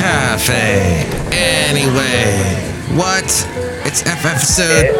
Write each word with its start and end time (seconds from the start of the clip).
Cafe. 0.00 1.04
Anyway, 1.30 2.32
what? 2.96 3.26
It's 3.84 4.02
F 4.06 4.24
episode 4.24 4.96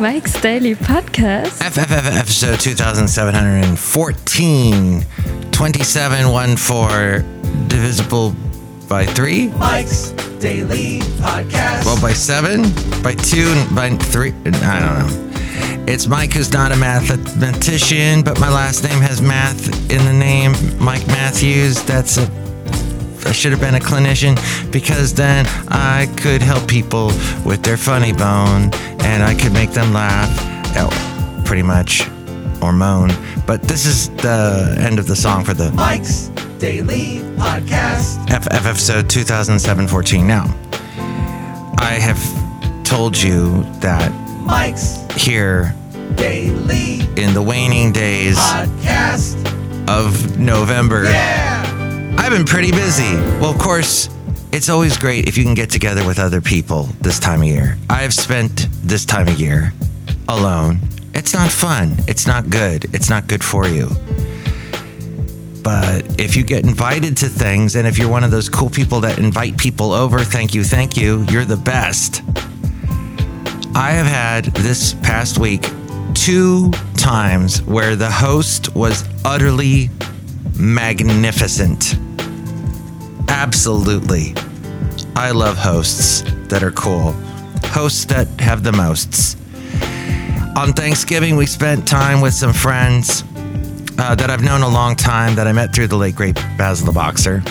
Mike's 0.00 0.38
Daily 0.42 0.74
Podcast. 0.74 1.62
FFF 1.62 2.14
episode 2.14 2.60
2714. 2.60 5.00
2714 5.50 7.68
divisible 7.68 8.34
by 8.86 9.06
3? 9.06 9.48
Mike's 9.48 10.10
Daily 10.40 10.98
Podcast. 11.22 11.86
Well, 11.86 11.98
by 12.02 12.12
7? 12.12 12.64
By 13.02 13.14
2? 13.14 13.64
By 13.74 13.96
3? 13.96 14.30
I 14.30 14.32
don't 14.78 14.98
know. 14.98 15.08
It's 15.86 16.06
Mike 16.06 16.32
who's 16.32 16.52
not 16.52 16.72
a 16.72 16.76
mathematician, 16.76 18.22
but 18.22 18.40
my 18.40 18.48
last 18.48 18.84
name 18.84 19.00
has 19.00 19.20
math 19.20 19.68
in 19.90 20.04
the 20.04 20.12
name. 20.12 20.52
Mike 20.78 21.06
Matthews. 21.06 21.82
That's 21.84 22.16
a 22.16 22.28
I 23.26 23.32
should 23.32 23.52
have 23.52 23.60
been 23.60 23.74
a 23.74 23.80
clinician 23.80 24.36
because 24.70 25.14
then 25.14 25.46
I 25.68 26.06
could 26.16 26.42
help 26.42 26.68
people 26.68 27.06
with 27.44 27.62
their 27.62 27.76
funny 27.76 28.12
bone 28.12 28.70
and 29.00 29.22
I 29.22 29.34
could 29.34 29.52
make 29.52 29.70
them 29.70 29.92
laugh, 29.92 30.30
oh, 30.76 31.42
pretty 31.44 31.62
much, 31.62 32.06
or 32.60 32.72
moan. 32.72 33.10
But 33.46 33.62
this 33.62 33.86
is 33.86 34.10
the 34.16 34.76
end 34.78 34.98
of 34.98 35.06
the 35.06 35.16
song 35.16 35.44
for 35.44 35.54
the 35.54 35.72
Mike's 35.72 36.28
Daily 36.58 37.20
Podcast. 37.36 38.28
FF 38.28 38.66
episode 38.66 39.06
2007-14. 39.06 40.24
Now, 40.24 40.44
I 41.78 41.94
have 42.00 42.20
told 42.84 43.20
you 43.20 43.62
that 43.80 44.12
Mike's 44.44 44.98
here 45.16 45.74
Daily 46.16 47.00
in 47.16 47.34
the 47.34 47.42
waning 47.42 47.92
days 47.92 48.36
Podcast. 48.38 49.36
of 49.88 50.38
November, 50.38 51.04
Yeah. 51.04 52.14
I've 52.18 52.30
been 52.30 52.44
pretty 52.44 52.70
busy. 52.70 53.14
Well, 53.40 53.50
of 53.50 53.58
course, 53.58 54.08
it's 54.52 54.68
always 54.68 54.96
great 54.96 55.28
if 55.28 55.36
you 55.36 55.44
can 55.44 55.54
get 55.54 55.70
together 55.70 56.06
with 56.06 56.18
other 56.18 56.40
people 56.40 56.88
this 57.00 57.18
time 57.18 57.40
of 57.42 57.48
year. 57.48 57.76
I've 57.90 58.14
spent 58.14 58.68
this 58.82 59.04
time 59.04 59.28
of 59.28 59.40
year 59.40 59.72
alone. 60.28 60.78
It's 61.14 61.34
not 61.34 61.50
fun. 61.50 61.96
It's 62.08 62.26
not 62.26 62.48
good. 62.50 62.86
It's 62.94 63.08
not 63.10 63.26
good 63.26 63.42
for 63.44 63.66
you. 63.66 63.88
But 65.62 66.20
if 66.20 66.36
you 66.36 66.44
get 66.44 66.64
invited 66.64 67.16
to 67.18 67.28
things, 67.28 67.74
and 67.76 67.86
if 67.86 67.98
you're 67.98 68.08
one 68.10 68.24
of 68.24 68.30
those 68.30 68.48
cool 68.48 68.68
people 68.70 69.00
that 69.00 69.18
invite 69.18 69.56
people 69.58 69.92
over, 69.92 70.20
thank 70.20 70.54
you, 70.54 70.62
thank 70.64 70.96
you, 70.96 71.24
you're 71.30 71.44
the 71.46 71.56
best. 71.56 72.22
I 73.76 73.90
have 73.90 74.06
had 74.06 74.44
this 74.54 74.94
past 75.02 75.38
week 75.38 75.68
two 76.14 76.70
times 76.96 77.60
where 77.62 77.96
the 77.96 78.10
host 78.10 78.74
was 78.76 79.04
utterly 79.24 79.90
magnificent. 80.56 81.96
Absolutely. 83.28 84.34
I 85.16 85.32
love 85.32 85.56
hosts 85.56 86.22
that 86.48 86.62
are 86.62 86.70
cool, 86.70 87.12
hosts 87.64 88.04
that 88.06 88.28
have 88.40 88.62
the 88.62 88.70
mosts. 88.70 89.34
On 90.56 90.72
Thanksgiving, 90.72 91.34
we 91.34 91.44
spent 91.44 91.86
time 91.86 92.20
with 92.20 92.32
some 92.32 92.52
friends 92.52 93.24
uh, 93.98 94.14
that 94.14 94.30
I've 94.30 94.44
known 94.44 94.62
a 94.62 94.68
long 94.68 94.94
time 94.94 95.34
that 95.34 95.48
I 95.48 95.52
met 95.52 95.74
through 95.74 95.88
the 95.88 95.96
late 95.96 96.14
great 96.14 96.36
Basil 96.56 96.86
the 96.86 96.92
Boxer. 96.92 97.42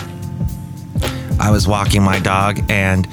I 1.38 1.52
was 1.52 1.68
walking 1.68 2.02
my 2.02 2.20
dog, 2.20 2.62
and 2.72 3.08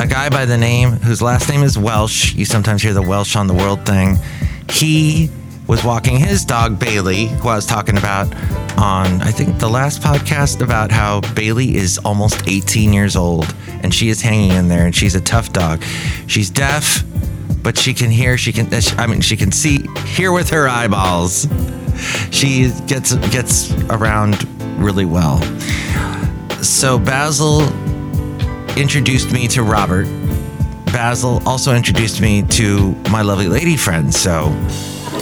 a 0.00 0.06
guy 0.06 0.28
by 0.28 0.44
the 0.44 0.56
name, 0.56 0.90
whose 0.90 1.22
last 1.22 1.48
name 1.48 1.62
is 1.62 1.78
Welsh, 1.78 2.34
you 2.34 2.44
sometimes 2.44 2.82
hear 2.82 2.92
the 2.92 3.02
Welsh 3.02 3.36
on 3.36 3.46
the 3.46 3.54
World 3.54 3.86
thing, 3.86 4.16
he 4.70 5.30
was 5.66 5.84
walking 5.84 6.18
his 6.18 6.44
dog 6.44 6.78
Bailey, 6.78 7.26
who 7.26 7.48
I 7.48 7.56
was 7.56 7.66
talking 7.66 7.96
about 7.96 8.26
on, 8.76 9.22
I 9.22 9.30
think, 9.30 9.58
the 9.58 9.68
last 9.68 10.02
podcast 10.02 10.62
about 10.62 10.90
how 10.90 11.20
Bailey 11.34 11.76
is 11.76 11.98
almost 11.98 12.48
18 12.48 12.92
years 12.92 13.16
old 13.16 13.54
and 13.82 13.94
she 13.94 14.08
is 14.08 14.20
hanging 14.20 14.50
in 14.52 14.68
there 14.68 14.84
and 14.84 14.94
she's 14.94 15.14
a 15.14 15.20
tough 15.20 15.52
dog. 15.52 15.82
She's 16.26 16.50
deaf, 16.50 17.02
but 17.62 17.78
she 17.78 17.94
can 17.94 18.10
hear, 18.10 18.36
she 18.36 18.52
can, 18.52 18.72
uh, 18.72 18.80
I 18.98 19.06
mean, 19.06 19.20
she 19.20 19.36
can 19.36 19.52
see, 19.52 19.86
hear 20.06 20.32
with 20.32 20.50
her 20.50 20.68
eyeballs. 20.68 21.46
She 22.30 22.70
gets 22.86 23.14
gets 23.28 23.72
around 23.84 24.44
really 24.78 25.04
well. 25.04 25.40
So 26.62 26.98
Basil 26.98 27.60
introduced 28.76 29.32
me 29.32 29.46
to 29.48 29.62
Robert. 29.62 30.06
Basil 30.86 31.42
also 31.46 31.74
introduced 31.74 32.20
me 32.20 32.42
to 32.42 32.92
my 33.10 33.22
lovely 33.22 33.48
lady 33.48 33.76
friend, 33.76 34.14
so 34.14 34.46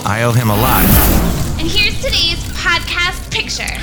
I 0.05 0.23
owe 0.23 0.31
him 0.31 0.49
a 0.49 0.55
lot. 0.55 0.83
And 1.59 1.67
here's 1.67 1.95
today's 1.97 2.43
podcast 2.53 3.31
picture. 3.31 3.79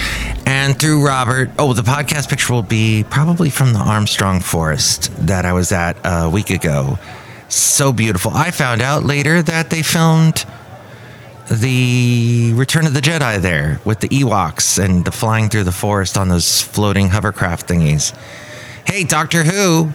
And 0.47 0.79
through 0.79 1.07
Robert, 1.07 1.51
oh, 1.59 1.73
the 1.73 1.83
podcast 1.83 2.29
picture 2.29 2.53
will 2.53 2.63
be 2.63 3.05
probably 3.09 3.51
from 3.51 3.73
the 3.73 3.79
Armstrong 3.79 4.41
Forest 4.41 5.11
that 5.27 5.45
I 5.45 5.53
was 5.53 5.73
at 5.73 5.97
a 6.05 6.29
week 6.29 6.51
ago. 6.51 6.99
So 7.49 7.93
beautiful. 7.93 8.33
I 8.35 8.51
found 8.51 8.83
out 8.83 9.05
later 9.05 9.43
that 9.43 9.71
they 9.71 9.83
filmed 9.83 10.45
the 11.51 12.53
Return 12.55 12.87
of 12.87 12.95
the 12.95 13.01
Jedi 13.01 13.41
there 13.41 13.81
with 13.85 14.01
the 14.01 14.09
Ewoks 14.09 14.83
and 14.83 15.05
the 15.05 15.11
flying 15.11 15.49
through 15.49 15.65
the 15.65 15.73
forest 15.73 16.17
on 16.17 16.29
those 16.29 16.63
floating 16.63 17.09
hovercraft 17.09 17.69
thingies. 17.69 18.17
Hey, 18.91 19.05
Doctor 19.05 19.45
Who. 19.45 19.93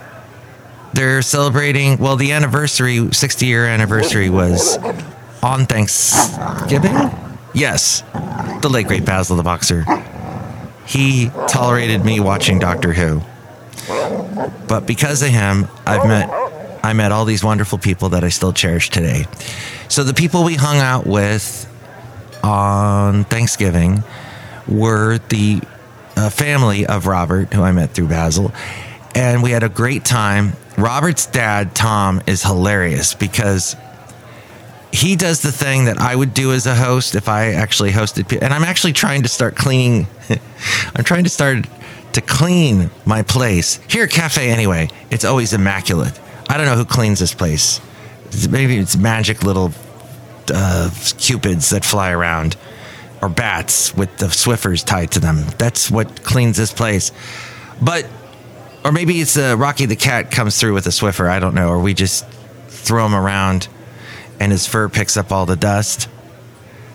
They're 0.94 1.22
celebrating, 1.22 1.98
well, 1.98 2.16
the 2.16 2.32
anniversary, 2.32 3.12
60 3.12 3.46
year 3.46 3.66
anniversary 3.66 4.30
was 4.30 4.78
on 5.44 5.66
Thanksgiving? 5.66 6.96
Yes. 7.54 8.04
The 8.62 8.70
late 8.72 8.88
great 8.88 9.04
Basil 9.04 9.36
the 9.36 9.44
Boxer. 9.44 9.84
He 10.88 11.30
tolerated 11.50 12.06
me 12.06 12.22
watching 12.22 12.58
Doctor 12.58 12.94
Who. 12.94 13.22
But 14.70 14.88
because 14.88 15.22
of 15.22 15.28
him, 15.28 15.68
I've 15.86 16.08
met 16.08 16.30
I 16.82 16.94
met 16.94 17.12
all 17.12 17.26
these 17.26 17.44
wonderful 17.44 17.78
people 17.78 18.10
that 18.10 18.24
I 18.24 18.30
still 18.30 18.54
cherish 18.54 18.90
today. 18.92 19.26
So 19.90 20.06
the 20.06 20.14
people 20.14 20.46
we 20.46 20.56
hung 20.56 20.78
out 20.78 21.06
with 21.06 21.70
on 22.42 23.26
Thanksgiving 23.26 24.06
were 24.70 25.18
the 25.28 25.60
uh, 26.16 26.30
family 26.30 26.86
of 26.86 27.08
Robert, 27.08 27.54
who 27.54 27.62
I 27.62 27.74
met 27.74 27.92
through 27.92 28.08
Basil, 28.08 28.54
and 29.16 29.42
we 29.42 29.52
had 29.52 29.64
a 29.64 29.70
great 29.70 30.06
time. 30.06 30.54
Robert's 30.78 31.26
dad, 31.26 31.74
Tom, 31.74 32.22
is 32.28 32.44
hilarious 32.44 33.14
because 33.14 33.76
he 34.92 35.16
does 35.16 35.42
the 35.42 35.52
thing 35.52 35.86
that 35.86 36.00
I 36.00 36.16
would 36.16 36.34
do 36.34 36.52
as 36.52 36.68
a 36.68 36.76
host 36.76 37.16
if 37.16 37.28
I 37.28 37.54
actually 37.54 37.92
hosted 37.92 38.30
people. 38.30 38.46
And 38.46 38.54
I'm 38.54 38.64
actually 38.64 38.94
trying 38.94 39.24
to 39.24 39.30
start 39.30 39.56
cleaning. 39.56 40.08
I'm 40.96 41.04
trying 41.04 41.24
to 41.24 41.30
start 41.30 41.66
to 42.14 42.22
clean 42.22 42.90
my 43.06 43.24
place 43.24 43.80
here 43.90 44.06
at 44.06 44.12
Cafe. 44.12 44.50
Anyway, 44.50 44.90
it's 45.10 45.26
always 45.26 45.54
immaculate. 45.54 46.20
I 46.50 46.58
don't 46.58 46.66
know 46.66 46.76
who 46.76 46.86
cleans 46.86 47.20
this 47.20 47.34
place. 47.34 47.82
Maybe 48.50 48.78
it's 48.78 48.96
magic 48.96 49.44
little 49.44 49.72
uh, 50.54 50.90
cupids 51.18 51.72
that 51.72 51.84
fly 51.84 52.12
around, 52.12 52.56
or 53.22 53.30
bats 53.30 53.96
with 53.96 54.16
the 54.18 54.28
Swiffers 54.28 54.86
tied 54.86 55.12
to 55.12 55.20
them. 55.20 55.46
That's 55.58 55.90
what 55.90 56.24
cleans 56.24 56.58
this 56.58 56.72
place. 56.72 57.12
But, 57.82 58.08
or 58.86 58.92
maybe 58.92 59.20
it's 59.20 59.36
uh, 59.36 59.56
Rocky 59.58 59.88
the 59.88 59.96
cat 59.96 60.30
comes 60.30 60.60
through 60.60 60.76
with 60.76 60.86
a 60.86 60.92
Swiffer. 60.92 61.28
I 61.28 61.40
don't 61.40 61.56
know. 61.56 61.70
Or 61.70 61.80
we 61.80 61.96
just 61.96 62.24
throw 62.68 63.04
him 63.04 63.16
around 63.16 63.68
and 64.40 64.52
his 64.52 64.68
fur 64.68 64.88
picks 64.90 65.18
up 65.18 65.32
all 65.32 65.48
the 65.48 65.56
dust. 65.56 66.08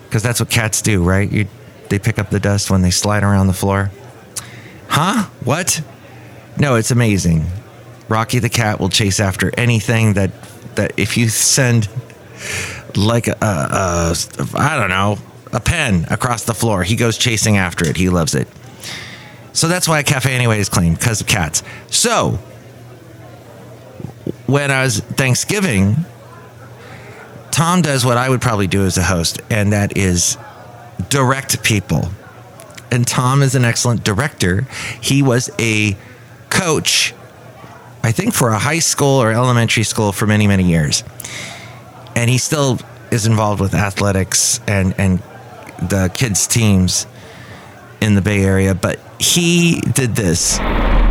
Because 0.04 0.22
that's 0.22 0.38
what 0.38 0.50
cats 0.50 0.82
do, 0.82 1.02
right? 1.02 1.30
You, 1.30 1.48
they 1.88 1.98
pick 1.98 2.20
up 2.20 2.30
the 2.30 2.38
dust 2.38 2.70
when 2.70 2.82
they 2.82 2.92
slide 2.92 3.24
around 3.24 3.48
the 3.48 3.52
floor. 3.52 3.90
Huh? 4.86 5.24
What? 5.44 5.82
No, 6.60 6.76
it's 6.76 6.92
amazing. 6.92 7.46
Rocky 8.08 8.38
the 8.38 8.48
cat 8.48 8.78
will 8.78 8.88
chase 8.88 9.18
after 9.18 9.50
anything 9.58 10.14
that 10.14 10.30
that 10.76 10.92
if 10.96 11.16
you 11.16 11.28
send 11.28 11.88
like 12.96 13.26
a, 13.26 13.36
a, 13.40 14.14
a 14.14 14.46
I 14.54 14.76
don't 14.78 14.90
know 14.90 15.18
a 15.52 15.60
pen 15.60 16.06
across 16.08 16.44
the 16.44 16.54
floor, 16.54 16.84
he 16.84 16.94
goes 16.94 17.18
chasing 17.18 17.56
after 17.56 17.88
it. 17.88 17.96
He 17.96 18.08
loves 18.08 18.36
it. 18.36 18.46
So 19.52 19.68
that's 19.68 19.88
why 19.88 20.02
Cafe 20.02 20.32
Anyway 20.32 20.60
is 20.60 20.68
clean 20.68 20.94
because 20.94 21.20
of 21.20 21.26
cats. 21.26 21.62
So 21.88 22.38
when 24.46 24.70
I 24.70 24.82
was 24.82 25.00
Thanksgiving, 25.00 25.96
Tom 27.50 27.82
does 27.82 28.04
what 28.04 28.16
I 28.16 28.28
would 28.28 28.40
probably 28.40 28.66
do 28.66 28.84
as 28.84 28.96
a 28.96 29.02
host, 29.02 29.40
and 29.50 29.72
that 29.72 29.96
is 29.96 30.36
direct 31.08 31.62
people. 31.62 32.08
And 32.90 33.06
Tom 33.06 33.42
is 33.42 33.54
an 33.54 33.64
excellent 33.64 34.02
director. 34.02 34.66
He 35.00 35.22
was 35.22 35.50
a 35.58 35.96
coach, 36.48 37.14
I 38.02 38.12
think, 38.12 38.34
for 38.34 38.48
a 38.48 38.58
high 38.58 38.80
school 38.80 39.22
or 39.22 39.30
elementary 39.30 39.84
school 39.84 40.12
for 40.12 40.26
many, 40.26 40.46
many 40.46 40.64
years. 40.64 41.04
And 42.16 42.28
he 42.28 42.38
still 42.38 42.78
is 43.10 43.26
involved 43.26 43.60
with 43.60 43.74
athletics 43.74 44.60
and, 44.66 44.94
and 44.98 45.22
the 45.80 46.10
kids' 46.12 46.46
teams 46.46 47.06
in 48.00 48.14
the 48.14 48.22
Bay 48.22 48.42
Area. 48.44 48.74
But 48.74 48.98
he 49.18 49.80
did 49.80 50.14
this. 50.16 50.58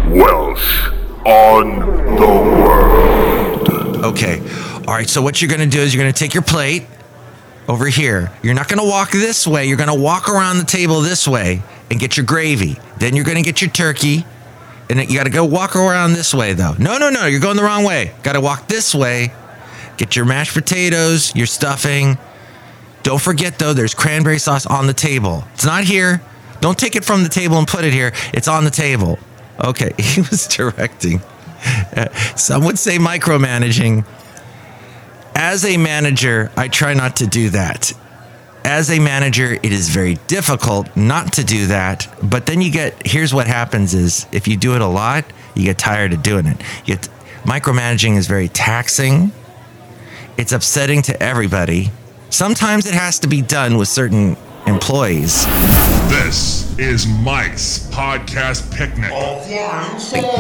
Welsh 0.08 0.88
on 1.26 1.80
the 2.16 2.28
world. 2.28 3.70
Okay. 4.06 4.40
All 4.88 4.94
right. 4.94 5.10
So 5.10 5.22
what 5.22 5.42
you're 5.42 5.50
going 5.50 5.70
to 5.70 5.78
do 5.78 5.82
is 5.82 5.94
you're 5.94 6.04
going 6.04 6.14
to 6.14 6.20
take 6.20 6.34
your 6.34 6.44
plate 6.44 6.86
over 7.68 7.86
here. 7.88 8.32
You're 8.42 8.56
not 8.56 8.68
going 8.68 8.80
to 8.80 8.88
walk 8.90 9.12
this 9.12 9.46
way. 9.46 9.68
You're 9.68 9.78
going 9.78 9.96
to 9.96 10.02
walk 10.02 10.30
around 10.30 10.58
the 10.58 10.66
table 10.66 11.02
this 11.02 11.28
way. 11.28 11.62
and 11.90 12.00
get 12.00 12.18
your 12.18 12.26
gravy. 12.26 12.78
Then 12.98 13.16
you're 13.16 13.26
going 13.26 13.38
to 13.38 13.44
get 13.44 13.62
your 13.62 13.72
turkey. 13.72 14.26
And 14.90 15.00
you 15.00 15.18
got 15.18 15.26
to 15.26 15.30
go 15.30 15.46
walk 15.46 15.76
around 15.76 16.14
this 16.14 16.34
way, 16.34 16.54
though. 16.54 16.74
No, 16.80 16.98
no, 16.98 17.10
no. 17.10 17.26
You're 17.26 17.40
going 17.40 17.58
the 17.58 17.64
wrong 17.64 17.84
way. 17.84 18.12
Got 18.24 18.34
to 18.34 18.42
walk 18.42 18.68
this 18.68 18.96
way. 18.96 19.32
Get 19.98 20.16
your 20.16 20.26
mashed 20.26 20.54
potatoes, 20.54 21.36
your 21.36 21.46
stuffing. 21.46 22.18
Don't 23.04 23.22
forget, 23.22 23.60
though, 23.60 23.74
there's 23.74 23.94
cranberry 23.94 24.40
sauce 24.40 24.66
on 24.66 24.88
the 24.88 24.94
table. 24.94 25.44
It's 25.54 25.66
not 25.66 25.84
here. 25.84 26.22
Don't 26.62 26.78
take 26.78 26.96
it 26.96 27.06
from 27.06 27.24
the 27.24 27.30
table 27.30 27.58
and 27.58 27.68
put 27.68 27.86
it 27.86 27.94
here. 27.94 28.14
It's 28.34 28.48
on 28.48 28.64
the 28.64 28.72
table. 28.72 29.20
Okay. 29.64 29.94
He 29.98 30.22
was 30.22 30.48
directing. 30.48 31.22
Some 32.36 32.66
would 32.66 32.80
say 32.80 32.98
micromanaging. 32.98 34.06
As 35.36 35.64
a 35.64 35.78
manager, 35.78 36.52
I 36.58 36.68
try 36.68 36.94
not 36.94 37.18
to 37.18 37.28
do 37.28 37.50
that 37.52 37.94
as 38.70 38.92
a 38.92 39.00
manager, 39.00 39.54
it 39.54 39.72
is 39.72 39.90
very 39.90 40.16
difficult 40.28 40.96
not 40.96 41.34
to 41.34 41.44
do 41.44 41.68
that. 41.68 42.08
But 42.22 42.46
then 42.46 42.62
you 42.62 42.72
get 42.72 43.06
here's 43.06 43.34
what 43.34 43.48
happens 43.48 43.94
is 43.94 44.28
if 44.32 44.48
you 44.48 44.58
do 44.58 44.76
it 44.76 44.82
a 44.82 44.88
lot, 44.88 45.26
you 45.56 45.64
get 45.64 45.78
tired 45.78 46.14
of 46.14 46.24
doing 46.24 46.46
it. 46.46 46.62
You 46.86 46.96
micromanaging 47.44 48.16
is 48.18 48.28
very 48.28 48.48
taxing. 48.48 49.32
It's 50.38 50.52
upsetting 50.52 51.02
to 51.04 51.22
everybody. 51.22 51.92
Sometimes 52.30 52.86
it 52.86 52.94
has 52.94 53.20
to 53.20 53.28
be 53.28 53.42
done 53.42 53.78
with 53.78 53.88
certain 53.88 54.38
employees. 54.68 55.46
This 56.24 56.78
is 56.78 57.08
Mike's 57.08 57.80
podcast 57.92 58.76
picnic. 58.76 59.10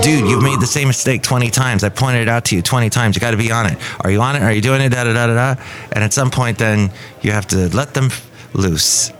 Dude, 0.03 0.29
you've 0.29 0.43
made 0.43 0.59
the 0.59 0.67
same 0.67 0.89
mistake 0.89 1.23
20 1.23 1.49
times. 1.51 1.85
I 1.85 1.89
pointed 1.89 2.23
it 2.23 2.27
out 2.27 2.45
to 2.45 2.55
you 2.57 2.61
20 2.61 2.89
times. 2.89 3.15
You 3.15 3.21
got 3.21 3.31
to 3.31 3.37
be 3.37 3.49
on 3.49 3.65
it. 3.65 3.77
Are 4.01 4.11
you 4.11 4.21
on 4.21 4.35
it? 4.35 4.43
Are 4.43 4.51
you 4.51 4.61
doing 4.61 4.81
it? 4.81 4.89
Da 4.89 5.05
da 5.05 5.13
da 5.13 5.27
da 5.27 5.55
da. 5.55 5.61
And 5.93 6.03
at 6.03 6.11
some 6.11 6.31
point, 6.31 6.57
then 6.57 6.91
you 7.21 7.31
have 7.31 7.47
to 7.47 7.73
let 7.75 7.93
them 7.93 8.09
loose 8.53 9.13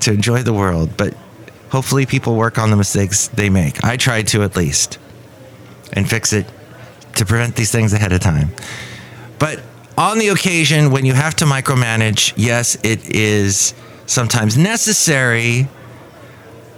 to 0.00 0.12
enjoy 0.12 0.42
the 0.42 0.52
world. 0.52 0.96
But 0.96 1.14
hopefully, 1.70 2.04
people 2.04 2.34
work 2.34 2.58
on 2.58 2.70
the 2.70 2.76
mistakes 2.76 3.28
they 3.28 3.48
make. 3.48 3.82
I 3.84 3.96
tried 3.96 4.26
to 4.28 4.42
at 4.42 4.56
least 4.56 4.98
and 5.92 6.10
fix 6.10 6.32
it 6.32 6.46
to 7.14 7.24
prevent 7.24 7.54
these 7.54 7.70
things 7.70 7.92
ahead 7.92 8.12
of 8.12 8.20
time. 8.20 8.50
But 9.38 9.62
on 9.96 10.18
the 10.18 10.28
occasion 10.28 10.90
when 10.90 11.06
you 11.06 11.14
have 11.14 11.36
to 11.36 11.44
micromanage, 11.44 12.34
yes, 12.36 12.76
it 12.82 13.08
is 13.08 13.72
sometimes 14.10 14.58
necessary, 14.58 15.68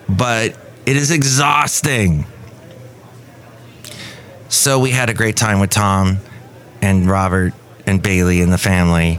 but 0.08 0.56
it 0.84 0.96
is 0.96 1.10
exhausting. 1.10 2.26
So 4.48 4.78
we 4.78 4.90
had 4.90 5.08
a 5.08 5.14
great 5.14 5.36
time 5.36 5.58
with 5.58 5.70
Tom 5.70 6.18
and 6.82 7.08
Robert 7.08 7.54
and 7.86 8.02
Bailey 8.02 8.42
and 8.42 8.52
the 8.52 8.58
family. 8.58 9.18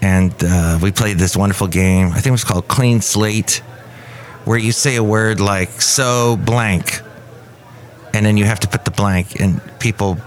And 0.00 0.32
uh, 0.42 0.78
we 0.82 0.92
played 0.92 1.18
this 1.18 1.36
wonderful 1.36 1.68
game. 1.68 2.08
I 2.08 2.14
think 2.14 2.28
it 2.28 2.30
was 2.32 2.44
called 2.44 2.68
Clean 2.68 3.02
Slate, 3.02 3.58
where 4.46 4.58
you 4.58 4.72
say 4.72 4.96
a 4.96 5.04
word 5.04 5.38
like 5.38 5.82
so 5.82 6.36
blank. 6.36 7.02
And 8.14 8.24
then 8.24 8.36
you 8.38 8.46
have 8.46 8.60
to 8.60 8.68
put 8.68 8.84
the 8.84 8.90
blank, 8.90 9.40
and 9.40 9.60
people, 9.78 10.18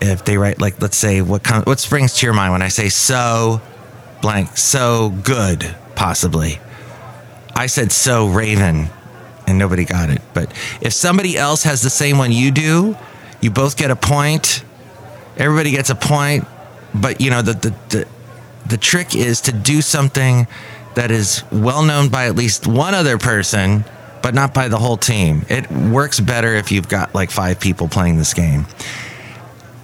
if 0.00 0.24
they 0.26 0.36
write, 0.36 0.60
like, 0.60 0.80
let's 0.82 0.96
say, 0.96 1.22
what, 1.22 1.42
comes, 1.42 1.64
what 1.64 1.78
springs 1.78 2.14
to 2.14 2.26
your 2.26 2.34
mind 2.34 2.52
when 2.52 2.60
I 2.60 2.68
say 2.68 2.90
so 2.90 3.62
blank, 4.20 4.56
so 4.58 5.10
good, 5.24 5.74
possibly. 5.96 6.60
I 7.54 7.66
said 7.66 7.90
so 7.90 8.28
Raven, 8.28 8.88
and 9.46 9.58
nobody 9.58 9.84
got 9.84 10.10
it. 10.10 10.20
But 10.34 10.52
if 10.80 10.92
somebody 10.92 11.36
else 11.36 11.64
has 11.64 11.82
the 11.82 11.90
same 11.90 12.18
one 12.18 12.30
you 12.30 12.50
do, 12.50 12.96
you 13.40 13.50
both 13.50 13.76
get 13.76 13.90
a 13.90 13.96
point. 13.96 14.62
Everybody 15.36 15.70
gets 15.70 15.90
a 15.90 15.94
point. 15.94 16.46
But 16.94 17.20
you 17.20 17.30
know 17.30 17.42
the 17.42 17.54
the 17.54 17.74
the, 17.88 18.08
the 18.66 18.76
trick 18.76 19.14
is 19.14 19.40
to 19.42 19.52
do 19.52 19.82
something 19.82 20.46
that 20.94 21.10
is 21.10 21.42
well 21.50 21.82
known 21.82 22.08
by 22.08 22.26
at 22.26 22.36
least 22.36 22.66
one 22.66 22.94
other 22.94 23.18
person, 23.18 23.84
but 24.22 24.34
not 24.34 24.54
by 24.54 24.68
the 24.68 24.78
whole 24.78 24.96
team. 24.96 25.44
It 25.48 25.70
works 25.70 26.20
better 26.20 26.54
if 26.54 26.72
you've 26.72 26.88
got 26.88 27.14
like 27.14 27.30
five 27.30 27.60
people 27.60 27.88
playing 27.88 28.16
this 28.16 28.34
game. 28.34 28.66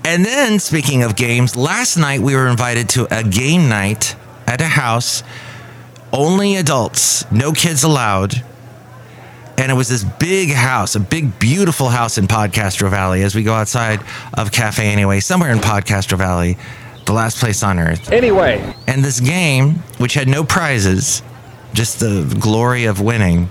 And 0.04 0.24
then, 0.24 0.58
speaking 0.58 1.02
of 1.04 1.14
games, 1.14 1.54
last 1.54 1.96
night 1.96 2.20
we 2.20 2.34
were 2.34 2.48
invited 2.48 2.88
to 2.90 3.06
a 3.16 3.22
game 3.22 3.68
night 3.68 4.16
at 4.46 4.60
a 4.60 4.66
house 4.66 5.22
only 6.12 6.56
adults, 6.56 7.30
no 7.32 7.52
kids 7.52 7.82
allowed. 7.82 8.42
And 9.58 9.70
it 9.70 9.74
was 9.74 9.88
this 9.88 10.04
big 10.04 10.50
house, 10.50 10.94
a 10.94 11.00
big, 11.00 11.38
beautiful 11.38 11.88
house 11.88 12.18
in 12.18 12.26
Podcastro 12.26 12.90
Valley 12.90 13.22
as 13.22 13.34
we 13.34 13.42
go 13.42 13.54
outside 13.54 14.00
of 14.34 14.50
Cafe 14.50 14.84
Anyway, 14.84 15.20
somewhere 15.20 15.52
in 15.52 15.58
Podcastro 15.58 16.18
Valley, 16.18 16.56
the 17.06 17.12
last 17.12 17.38
place 17.38 17.62
on 17.62 17.78
earth. 17.78 18.10
Anyway. 18.10 18.74
And 18.86 19.04
this 19.04 19.20
game, 19.20 19.74
which 19.98 20.14
had 20.14 20.26
no 20.26 20.42
prizes, 20.42 21.22
just 21.74 22.00
the 22.00 22.36
glory 22.40 22.86
of 22.86 23.00
winning, 23.00 23.50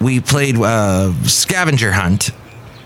we 0.00 0.20
played 0.20 0.56
uh, 0.56 1.12
scavenger 1.24 1.92
hunt 1.92 2.30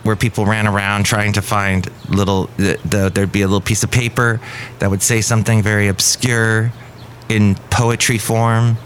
where 0.03 0.17
people 0.17 0.45
ran 0.47 0.67
around 0.67 1.05
trying 1.05 1.33
to 1.35 1.43
find 1.43 1.89
little, 2.09 2.49
the, 2.57 2.79
the, 2.85 3.11
there'd 3.13 3.33
be 3.33 3.43
a 3.43 3.47
little 3.47 3.61
piece 3.61 3.83
of 3.83 3.91
paper 3.91 4.41
that 4.79 4.91
would 4.91 5.03
say 5.03 5.21
something 5.21 5.63
very 5.63 5.89
obscure 5.89 6.73
in 7.29 7.57
poetry 7.71 8.19
form, 8.19 8.77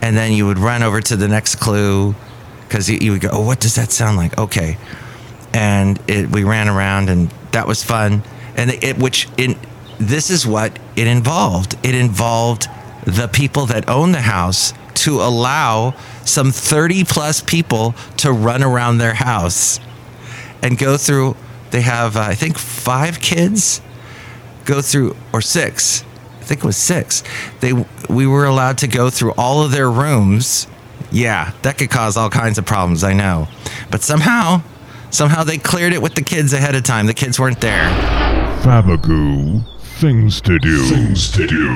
and 0.00 0.16
then 0.16 0.32
you 0.32 0.46
would 0.46 0.58
run 0.58 0.82
over 0.82 1.00
to 1.00 1.16
the 1.16 1.28
next 1.28 1.56
clue 1.56 2.14
because 2.68 2.88
you, 2.88 2.98
you, 3.00 3.12
would 3.12 3.20
go, 3.20 3.30
"Oh, 3.32 3.44
what 3.46 3.60
does 3.60 3.74
that 3.76 3.90
sound 3.90 4.16
like?" 4.16 4.38
Okay, 4.38 4.78
and 5.52 6.00
it, 6.08 6.30
we 6.30 6.44
ran 6.44 6.68
around, 6.68 7.08
and 7.08 7.30
that 7.52 7.66
was 7.66 7.82
fun. 7.82 8.22
And 8.56 8.70
it, 8.70 8.98
which 8.98 9.28
in 9.36 9.56
this 9.98 10.30
is 10.30 10.46
what 10.46 10.78
it 10.96 11.06
involved. 11.06 11.76
It 11.82 11.94
involved 11.94 12.68
the 13.04 13.28
people 13.28 13.66
that 13.66 13.88
own 13.88 14.12
the 14.12 14.20
house 14.20 14.72
to 14.94 15.20
allow 15.20 15.94
some 16.24 16.50
30 16.52 17.04
plus 17.04 17.40
people 17.40 17.94
to 18.18 18.32
run 18.32 18.62
around 18.62 18.98
their 18.98 19.14
house 19.14 19.80
and 20.62 20.78
go 20.78 20.96
through 20.96 21.36
they 21.70 21.80
have 21.80 22.16
uh, 22.16 22.20
i 22.20 22.34
think 22.34 22.56
five 22.56 23.18
kids 23.18 23.80
go 24.64 24.80
through 24.80 25.16
or 25.32 25.40
six 25.40 26.04
think 26.52 26.64
it 26.64 26.66
was 26.66 26.76
six. 26.76 27.22
They 27.60 27.72
we 28.10 28.26
were 28.26 28.44
allowed 28.44 28.76
to 28.78 28.86
go 28.86 29.08
through 29.08 29.32
all 29.38 29.64
of 29.64 29.72
their 29.72 29.90
rooms. 29.90 30.66
Yeah, 31.10 31.52
that 31.62 31.78
could 31.78 31.88
cause 31.88 32.18
all 32.18 32.28
kinds 32.28 32.58
of 32.58 32.66
problems, 32.66 33.02
I 33.02 33.14
know. 33.14 33.48
But 33.90 34.02
somehow, 34.02 34.62
somehow 35.10 35.44
they 35.44 35.56
cleared 35.56 35.94
it 35.94 36.02
with 36.02 36.14
the 36.14 36.20
kids 36.22 36.52
ahead 36.52 36.74
of 36.74 36.82
time. 36.82 37.06
The 37.06 37.14
kids 37.14 37.40
weren't 37.40 37.60
there. 37.62 37.88
Fabagoo, 38.60 39.64
things 39.98 40.42
to 40.42 40.58
do. 40.58 40.82
Things 40.84 41.32
to 41.32 41.46
do. 41.46 41.70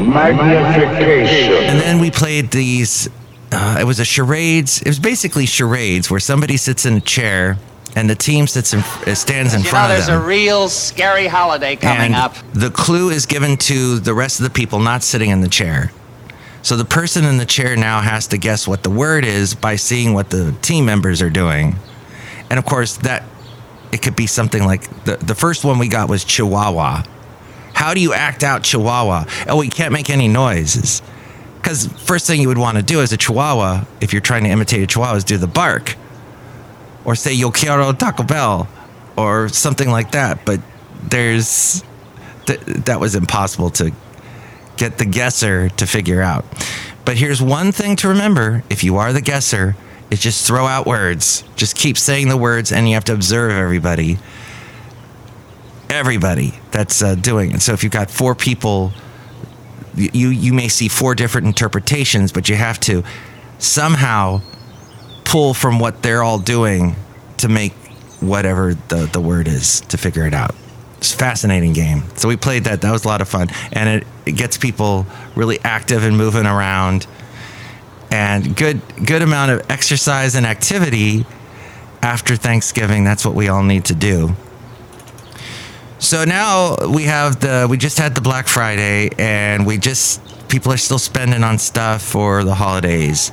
Magnification. 0.00 1.64
And 1.64 1.80
then 1.80 1.98
we 2.00 2.12
played 2.12 2.52
these. 2.52 3.08
Uh, 3.50 3.78
it 3.80 3.84
was 3.84 3.98
a 3.98 4.04
charades. 4.04 4.82
It 4.82 4.86
was 4.86 5.00
basically 5.00 5.46
charades 5.46 6.12
where 6.12 6.20
somebody 6.20 6.56
sits 6.56 6.86
in 6.86 6.94
a 6.94 7.00
chair 7.00 7.58
and 7.96 8.08
the 8.08 8.14
team 8.14 8.46
sits 8.46 8.72
in, 8.74 8.80
uh, 8.80 9.14
stands 9.14 9.54
in 9.54 9.62
You 9.62 9.70
front 9.70 9.88
know, 9.88 9.94
of 9.96 10.00
them. 10.00 10.08
there's 10.14 10.22
a 10.22 10.26
real 10.26 10.68
scary 10.68 11.26
holiday 11.26 11.76
coming 11.76 12.02
and 12.02 12.14
up. 12.14 12.34
the 12.52 12.70
clue 12.70 13.10
is 13.10 13.26
given 13.26 13.56
to 13.58 13.98
the 13.98 14.14
rest 14.14 14.40
of 14.40 14.44
the 14.44 14.50
people 14.50 14.78
not 14.78 15.02
sitting 15.02 15.30
in 15.30 15.40
the 15.40 15.48
chair. 15.48 15.90
So 16.62 16.76
the 16.76 16.84
person 16.84 17.24
in 17.24 17.38
the 17.38 17.46
chair 17.46 17.76
now 17.76 18.00
has 18.00 18.26
to 18.28 18.38
guess 18.38 18.68
what 18.68 18.82
the 18.82 18.90
word 18.90 19.24
is 19.24 19.54
by 19.54 19.76
seeing 19.76 20.12
what 20.12 20.30
the 20.30 20.52
team 20.60 20.84
members 20.84 21.22
are 21.22 21.30
doing. 21.30 21.76
And 22.50 22.58
of 22.58 22.64
course, 22.64 22.96
that 22.98 23.24
it 23.92 24.02
could 24.02 24.16
be 24.16 24.26
something 24.26 24.64
like 24.64 25.04
the, 25.04 25.16
the 25.16 25.34
first 25.34 25.64
one 25.64 25.78
we 25.78 25.88
got 25.88 26.08
was 26.08 26.24
Chihuahua. 26.24 27.04
How 27.72 27.94
do 27.94 28.00
you 28.00 28.12
act 28.12 28.42
out 28.42 28.64
Chihuahua? 28.64 29.24
Oh, 29.46 29.62
you 29.62 29.70
can't 29.70 29.92
make 29.92 30.10
any 30.10 30.28
noises. 30.28 31.00
Because 31.56 31.86
first 31.86 32.26
thing 32.26 32.40
you 32.40 32.48
would 32.48 32.58
want 32.58 32.76
to 32.76 32.82
do 32.82 33.00
as 33.00 33.12
a 33.12 33.16
Chihuahua, 33.16 33.84
if 34.00 34.12
you're 34.12 34.20
trying 34.22 34.44
to 34.44 34.50
imitate 34.50 34.82
a 34.82 34.86
Chihuahua, 34.86 35.16
is 35.16 35.24
do 35.24 35.38
the 35.38 35.46
bark 35.46 35.96
or 37.08 37.14
say 37.14 37.32
yo 37.32 37.50
quiero 37.50 37.90
Taco 37.94 38.22
Bell 38.22 38.68
or 39.16 39.48
something 39.48 39.90
like 39.90 40.10
that. 40.10 40.44
But 40.44 40.60
there's 41.02 41.82
th- 42.44 42.60
that 42.60 43.00
was 43.00 43.14
impossible 43.14 43.70
to 43.70 43.92
get 44.76 44.98
the 44.98 45.06
guesser 45.06 45.70
to 45.70 45.86
figure 45.86 46.20
out. 46.20 46.44
But 47.06 47.16
here's 47.16 47.40
one 47.40 47.72
thing 47.72 47.96
to 47.96 48.08
remember: 48.08 48.62
if 48.68 48.84
you 48.84 48.98
are 48.98 49.14
the 49.14 49.22
guesser, 49.22 49.74
is 50.10 50.20
just 50.20 50.46
throw 50.46 50.66
out 50.66 50.86
words. 50.86 51.44
Just 51.56 51.76
keep 51.76 51.96
saying 51.96 52.28
the 52.28 52.36
words, 52.36 52.72
and 52.72 52.86
you 52.86 52.92
have 52.92 53.04
to 53.04 53.14
observe 53.14 53.52
everybody. 53.52 54.18
Everybody 55.88 56.60
that's 56.72 57.02
uh, 57.02 57.14
doing 57.14 57.52
it. 57.52 57.62
So 57.62 57.72
if 57.72 57.82
you've 57.82 57.90
got 57.90 58.10
four 58.10 58.34
people, 58.34 58.92
you 59.96 60.28
you 60.28 60.52
may 60.52 60.68
see 60.68 60.88
four 60.88 61.14
different 61.14 61.46
interpretations, 61.46 62.32
but 62.32 62.50
you 62.50 62.56
have 62.56 62.78
to 62.80 63.02
somehow 63.58 64.42
pull 65.28 65.54
from 65.54 65.78
what 65.78 66.02
they're 66.02 66.22
all 66.22 66.38
doing 66.38 66.96
to 67.38 67.48
make 67.48 67.72
whatever 68.20 68.74
the, 68.74 69.08
the 69.12 69.20
word 69.20 69.46
is 69.46 69.80
to 69.82 69.96
figure 69.96 70.26
it 70.26 70.34
out. 70.34 70.54
It's 70.96 71.14
a 71.14 71.16
fascinating 71.16 71.72
game. 71.72 72.02
So 72.16 72.26
we 72.28 72.36
played 72.36 72.64
that. 72.64 72.80
That 72.80 72.90
was 72.90 73.04
a 73.04 73.08
lot 73.08 73.20
of 73.20 73.28
fun. 73.28 73.48
And 73.72 73.88
it, 73.88 74.06
it 74.26 74.32
gets 74.32 74.58
people 74.58 75.06
really 75.36 75.60
active 75.62 76.04
and 76.04 76.16
moving 76.16 76.46
around. 76.46 77.06
And 78.10 78.56
good 78.56 78.80
good 79.04 79.22
amount 79.22 79.52
of 79.52 79.70
exercise 79.70 80.34
and 80.34 80.46
activity 80.46 81.26
after 82.02 82.34
Thanksgiving. 82.34 83.04
That's 83.04 83.24
what 83.24 83.34
we 83.34 83.48
all 83.48 83.62
need 83.62 83.84
to 83.86 83.94
do. 83.94 84.34
So 85.98 86.24
now 86.24 86.76
we 86.88 87.04
have 87.04 87.40
the 87.40 87.66
we 87.68 87.76
just 87.76 87.98
had 87.98 88.14
the 88.14 88.22
Black 88.22 88.48
Friday 88.48 89.10
and 89.18 89.66
we 89.66 89.76
just 89.76 90.22
People 90.48 90.72
are 90.72 90.78
still 90.78 90.98
spending 90.98 91.44
on 91.44 91.58
stuff 91.58 92.02
for 92.02 92.42
the 92.42 92.54
holidays. 92.54 93.30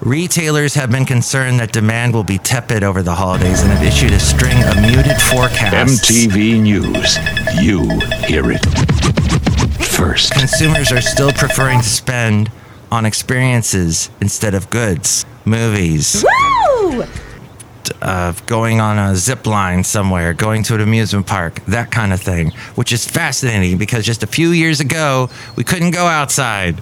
Retailers 0.00 0.74
have 0.74 0.92
been 0.92 1.04
concerned 1.04 1.58
that 1.58 1.72
demand 1.72 2.14
will 2.14 2.24
be 2.24 2.38
tepid 2.38 2.84
over 2.84 3.02
the 3.02 3.14
holidays 3.14 3.62
and 3.62 3.70
have 3.72 3.82
issued 3.82 4.12
a 4.12 4.20
string 4.20 4.56
of 4.62 4.80
muted 4.80 5.20
forecasts. 5.20 6.08
MTV 6.08 6.62
News. 6.62 7.18
You 7.60 7.88
hear 8.26 8.52
it 8.52 8.64
first. 9.84 10.32
Consumers 10.34 10.92
are 10.92 11.00
still 11.00 11.32
preferring 11.32 11.80
to 11.80 11.88
spend 11.88 12.48
on 12.92 13.04
experiences 13.04 14.10
instead 14.20 14.54
of 14.54 14.70
goods, 14.70 15.26
movies, 15.44 16.24
Woo! 16.80 17.04
uh, 18.00 18.32
going 18.46 18.80
on 18.80 18.96
a 18.98 19.16
zip 19.16 19.48
line 19.48 19.82
somewhere, 19.82 20.32
going 20.32 20.62
to 20.62 20.76
an 20.76 20.80
amusement 20.80 21.26
park, 21.26 21.64
that 21.66 21.90
kind 21.90 22.12
of 22.12 22.20
thing, 22.20 22.52
which 22.76 22.92
is 22.92 23.04
fascinating 23.04 23.76
because 23.76 24.06
just 24.06 24.22
a 24.22 24.28
few 24.28 24.50
years 24.50 24.78
ago, 24.78 25.28
we 25.56 25.64
couldn't 25.64 25.90
go 25.90 26.06
outside. 26.06 26.80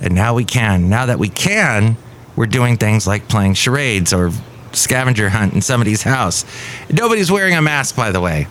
And 0.00 0.14
now 0.14 0.34
we 0.34 0.44
can. 0.44 0.88
Now 0.88 1.06
that 1.06 1.18
we 1.20 1.28
can, 1.28 1.96
we're 2.36 2.46
doing 2.46 2.76
things 2.76 3.06
like 3.06 3.28
playing 3.28 3.54
charades 3.54 4.12
or 4.12 4.30
scavenger 4.72 5.28
hunt 5.30 5.54
in 5.54 5.60
somebody's 5.60 6.02
house. 6.02 6.44
Nobody's 6.90 7.30
wearing 7.30 7.54
a 7.54 7.62
mask, 7.62 7.96
by 7.96 8.10
the 8.10 8.20
way. 8.20 8.46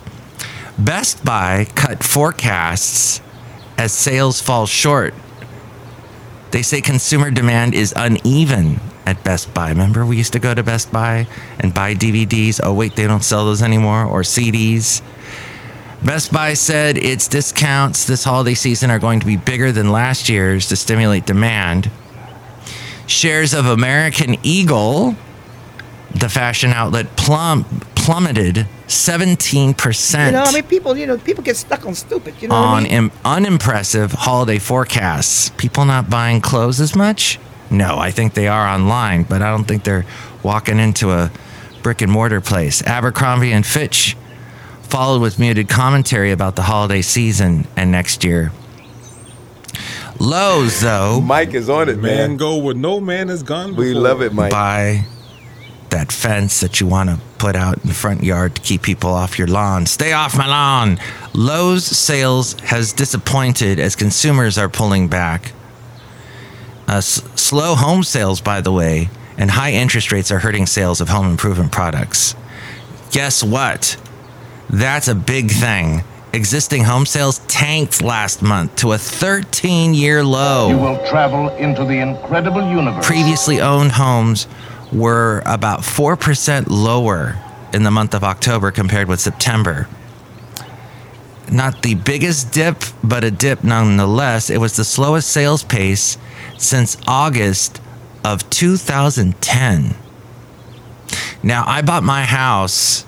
Best 0.78 1.24
Buy 1.26 1.66
cut 1.76 2.04
forecasts 2.04 3.22
as 3.78 3.92
sales 3.92 4.42
fall 4.42 4.66
short. 4.66 5.14
They 6.52 6.62
say 6.62 6.82
consumer 6.82 7.32
demand 7.32 7.74
is 7.74 7.94
uneven 7.96 8.80
at 9.06 9.24
Best 9.24 9.54
Buy. 9.54 9.70
Remember, 9.70 10.06
we 10.06 10.18
used 10.18 10.34
to 10.34 10.40
go 10.40 10.54
to 10.54 10.64
Best 10.64 10.92
Buy 10.92 11.28
and 11.60 11.74
buy 11.74 11.96
DVDs. 11.96 12.60
Oh, 12.64 12.74
wait, 12.74 12.96
they 12.96 13.08
don't 13.08 13.24
sell 13.24 13.46
those 13.46 13.62
anymore, 13.62 14.06
or 14.06 14.22
CDs. 14.22 15.02
Best 16.04 16.32
Buy 16.32 16.54
said 16.54 16.98
its 16.98 17.28
discounts 17.28 18.06
this 18.06 18.24
holiday 18.24 18.54
season 18.54 18.90
are 18.90 19.00
going 19.00 19.20
to 19.20 19.26
be 19.26 19.36
bigger 19.36 19.72
than 19.72 19.92
last 19.92 20.30
year's 20.30 20.68
to 20.70 20.76
stimulate 20.76 21.26
demand. 21.26 21.92
Shares 23.10 23.54
of 23.56 23.66
American 23.66 24.38
Eagle, 24.44 25.16
the 26.14 26.30
fashion 26.30 26.72
outlet, 26.72 27.16
plum- 27.18 27.66
plummeted 27.96 28.68
17% 28.88 30.26
You 30.28 30.32
know, 30.32 30.44
I 30.44 30.52
mean, 30.54 30.64
people, 30.64 30.96
you 30.96 31.08
know, 31.08 31.18
people 31.18 31.44
get 31.44 31.58
stuck 31.58 31.86
on 31.86 31.96
stupid. 31.96 32.36
You 32.40 32.48
know 32.50 32.56
what 32.56 32.62
I 32.68 32.78
on 32.78 32.84
mean? 32.84 32.92
Im- 32.92 33.12
unimpressive 33.26 34.12
holiday 34.12 34.60
forecasts. 34.60 35.50
People 35.58 35.86
not 35.86 36.10
buying 36.10 36.40
clothes 36.40 36.80
as 36.80 36.96
much? 36.96 37.40
No, 37.72 37.98
I 37.98 38.12
think 38.12 38.36
they 38.36 38.48
are 38.48 38.68
online, 38.68 39.24
but 39.24 39.42
I 39.42 39.50
don't 39.50 39.66
think 39.66 39.84
they're 39.84 40.06
walking 40.44 40.80
into 40.80 41.12
a 41.12 41.32
brick 41.82 42.02
and 42.02 42.12
mortar 42.12 42.42
place. 42.42 42.84
Abercrombie 42.84 43.52
and 43.52 43.66
Fitch 43.66 44.16
followed 44.84 45.22
with 45.22 45.40
muted 45.40 45.68
commentary 45.68 46.32
about 46.32 46.56
the 46.56 46.64
holiday 46.64 47.02
season 47.02 47.68
and 47.76 47.92
next 47.92 48.24
year. 48.24 48.52
Lowe's, 50.20 50.82
though, 50.82 51.22
Mike 51.22 51.54
is 51.54 51.70
on 51.70 51.88
it, 51.90 51.98
Man 51.98 52.02
man. 52.32 52.38
go 52.38 52.58
where 52.58 52.76
no 52.76 53.00
man 53.00 53.30
has 53.30 53.42
gone 53.44 53.70
before. 53.70 53.84
We 53.86 53.94
love 53.94 54.22
it, 54.22 54.34
Mike. 54.34 54.52
buy 54.52 55.06
that 55.90 56.12
fence 56.12 56.60
that 56.60 56.80
you 56.80 56.86
want 56.88 57.10
to 57.10 57.20
put 57.40 57.56
out 57.56 57.78
in 57.82 57.88
the 57.88 57.94
front 57.96 58.24
yard 58.24 58.56
to 58.56 58.62
keep 58.62 58.82
people 58.84 59.10
off 59.12 59.40
your 59.40 59.48
lawn. 59.48 59.86
Stay 59.86 60.12
off 60.14 60.38
my 60.38 60.46
lawn. 60.46 61.00
Lowe's 61.34 61.86
sales 61.86 62.54
has 62.60 62.94
disappointed 62.94 63.80
as 63.80 63.96
consumers 63.96 64.58
are 64.58 64.70
pulling 64.70 65.08
back. 65.08 65.54
Uh, 66.88 66.98
s- 66.98 67.24
slow 67.36 67.74
home 67.76 68.04
sales, 68.04 68.42
by 68.42 68.62
the 68.62 68.72
way, 68.72 69.10
and 69.38 69.50
high 69.52 69.72
interest 69.72 70.12
rates 70.12 70.32
are 70.32 70.40
hurting 70.40 70.66
sales 70.68 71.02
of 71.02 71.10
home 71.10 71.28
improvement 71.28 71.72
products. 71.72 72.36
Guess 73.12 73.44
what? 73.44 73.96
That's 74.70 75.08
a 75.08 75.16
big 75.16 75.50
thing. 75.50 76.04
Existing 76.32 76.84
home 76.84 77.08
sales 77.08 77.40
tanked 77.48 78.04
last 78.04 78.44
month 78.44 78.76
to 78.78 78.92
a 78.92 78.98
13 79.00 79.96
year 79.96 80.24
low. 80.24 80.70
You 80.70 80.78
will 80.78 81.04
travel 81.08 81.50
into 81.56 81.84
the 81.86 81.98
incredible 82.00 82.62
universe. 82.70 83.06
previously 83.06 83.60
owned 83.60 83.94
homes 83.94 84.48
were 84.92 85.42
about 85.48 85.80
4% 85.80 86.68
lower 86.70 87.40
in 87.74 87.82
the 87.82 87.90
month 87.90 88.14
of 88.14 88.24
October 88.24 88.70
compared 88.70 89.08
with 89.08 89.20
September. 89.20 89.88
Not 91.52 91.82
the 91.82 91.96
biggest 91.96 92.52
dip, 92.52 92.84
but 93.04 93.24
a 93.24 93.32
dip 93.32 93.64
nonetheless. 93.64 94.52
It 94.52 94.60
was 94.60 94.76
the 94.76 94.86
slowest 94.86 95.30
sales 95.32 95.64
pace 95.64 96.20
since 96.60 96.96
August 97.08 97.82
of 98.24 98.48
2010. 98.52 99.96
Now, 101.42 101.64
I 101.66 101.82
bought 101.82 102.04
my 102.04 102.26
house 102.26 103.06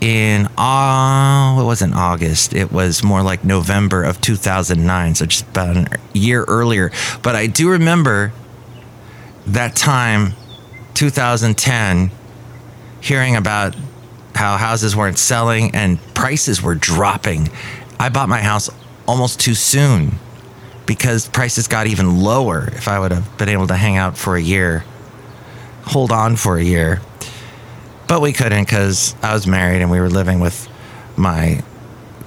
in 0.00 0.46
uh, 0.56 1.58
it 1.60 1.64
wasn't 1.64 1.94
August. 1.94 2.54
It 2.54 2.70
was 2.70 3.02
more 3.02 3.22
like 3.22 3.44
November 3.44 4.04
of 4.04 4.20
2009, 4.20 5.14
so 5.14 5.26
just 5.26 5.48
about 5.48 5.76
a 5.76 5.98
year 6.12 6.44
earlier. 6.44 6.90
But 7.22 7.34
I 7.36 7.46
do 7.46 7.70
remember 7.70 8.32
that 9.46 9.74
time, 9.74 10.34
2010, 10.94 12.10
hearing 13.00 13.36
about 13.36 13.74
how 14.34 14.56
houses 14.56 14.94
weren't 14.94 15.18
selling 15.18 15.74
and 15.74 15.98
prices 16.14 16.62
were 16.62 16.74
dropping. 16.74 17.48
I 17.98 18.08
bought 18.08 18.28
my 18.28 18.40
house 18.40 18.70
almost 19.06 19.40
too 19.40 19.54
soon 19.54 20.12
because 20.86 21.28
prices 21.28 21.66
got 21.66 21.86
even 21.86 22.20
lower 22.20 22.68
if 22.68 22.88
I 22.88 22.98
would 22.98 23.10
have 23.10 23.36
been 23.36 23.48
able 23.48 23.66
to 23.66 23.74
hang 23.74 23.96
out 23.96 24.16
for 24.16 24.36
a 24.36 24.40
year, 24.40 24.84
hold 25.82 26.12
on 26.12 26.36
for 26.36 26.56
a 26.56 26.62
year. 26.62 27.00
But 28.08 28.20
we 28.22 28.32
couldn't 28.32 28.64
because 28.64 29.14
I 29.22 29.34
was 29.34 29.46
married 29.46 29.82
and 29.82 29.90
we 29.90 30.00
were 30.00 30.08
living 30.08 30.40
with 30.40 30.68
my 31.16 31.62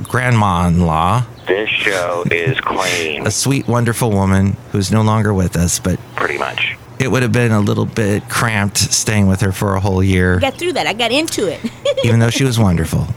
grandma 0.03 0.67
in 0.67 0.81
law, 0.85 1.25
This 1.47 1.69
show 1.69 2.23
is 2.31 2.59
clean, 2.61 3.25
a 3.25 3.31
sweet, 3.31 3.67
wonderful 3.67 4.11
woman 4.11 4.57
who's 4.71 4.91
no 4.91 5.01
longer 5.01 5.33
with 5.33 5.55
us, 5.57 5.79
but 5.79 5.99
pretty 6.15 6.37
much. 6.37 6.75
it 6.99 7.09
would 7.11 7.23
have 7.23 7.31
been 7.31 7.51
a 7.51 7.59
little 7.59 7.85
bit 7.85 8.29
cramped 8.29 8.77
staying 8.77 9.27
with 9.27 9.41
her 9.41 9.51
for 9.51 9.75
a 9.75 9.79
whole 9.79 10.03
year, 10.03 10.37
I 10.37 10.39
Got 10.39 10.53
through 10.55 10.73
that. 10.73 10.87
I 10.87 10.93
got 10.93 11.11
into 11.11 11.47
it. 11.47 11.59
even 12.03 12.19
though 12.19 12.29
she 12.29 12.43
was 12.43 12.59
wonderful. 12.59 13.07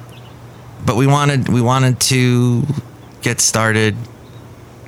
But 0.87 0.97
we 0.97 1.07
wanted 1.07 1.49
we 1.49 1.61
wanted 1.63 2.01
to 2.01 2.63
get 3.23 3.41
started, 3.41 3.97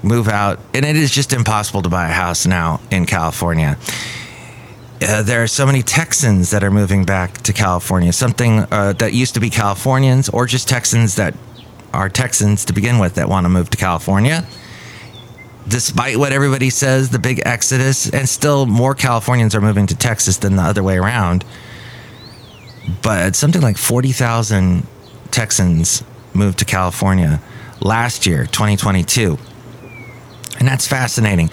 move 0.03 0.29
out, 0.29 0.59
and 0.75 0.85
it 0.85 0.97
is 0.97 1.11
just 1.11 1.33
impossible 1.33 1.83
to 1.83 1.89
buy 1.89 2.09
a 2.09 2.13
house 2.13 2.47
now 2.47 2.81
in 2.91 3.07
California. 3.07 3.79
Uh, 5.03 5.23
there 5.23 5.43
are 5.43 5.47
so 5.47 5.67
many 5.67 5.83
Texans 5.83 6.51
that 6.51 6.65
are 6.65 6.71
moving 6.71 7.05
back 7.05 7.35
to 7.43 7.53
California. 7.53 8.13
Something 8.13 8.61
uh, 8.71 8.95
that 8.95 9.13
used 9.13 9.35
to 9.35 9.41
be 9.41 9.51
Californians, 9.51 10.29
or 10.29 10.47
just 10.47 10.69
Texans 10.69 11.17
that 11.17 11.35
are 11.93 12.09
Texans 12.09 12.65
to 12.67 12.73
begin 12.73 12.99
with 12.99 13.15
that 13.15 13.29
want 13.29 13.45
to 13.45 13.49
move 13.49 13.71
to 13.71 13.77
California 13.77 14.47
despite 15.69 16.17
what 16.17 16.33
everybody 16.33 16.71
says, 16.71 17.11
the 17.11 17.19
big 17.19 17.43
exodus, 17.45 18.09
and 18.09 18.29
still 18.29 18.67
more 18.67 18.95
Californians 18.95 19.55
are 19.55 19.61
moving 19.61 19.87
to 19.87 19.97
Texas 19.97 20.39
than 20.39 20.57
the 20.57 20.63
other 20.63 20.83
way 20.83 20.97
around. 20.97 21.45
But 23.03 23.35
something 23.35 23.63
like 23.63 23.77
40,000 23.77 24.87
Texans 25.31 26.05
moved 26.35 26.59
to 26.61 26.65
California 26.65 27.43
last 27.81 28.27
year, 28.27 28.47
2022. 28.47 29.39
And 30.59 30.69
that's 30.69 30.87
fascinating. 30.87 31.51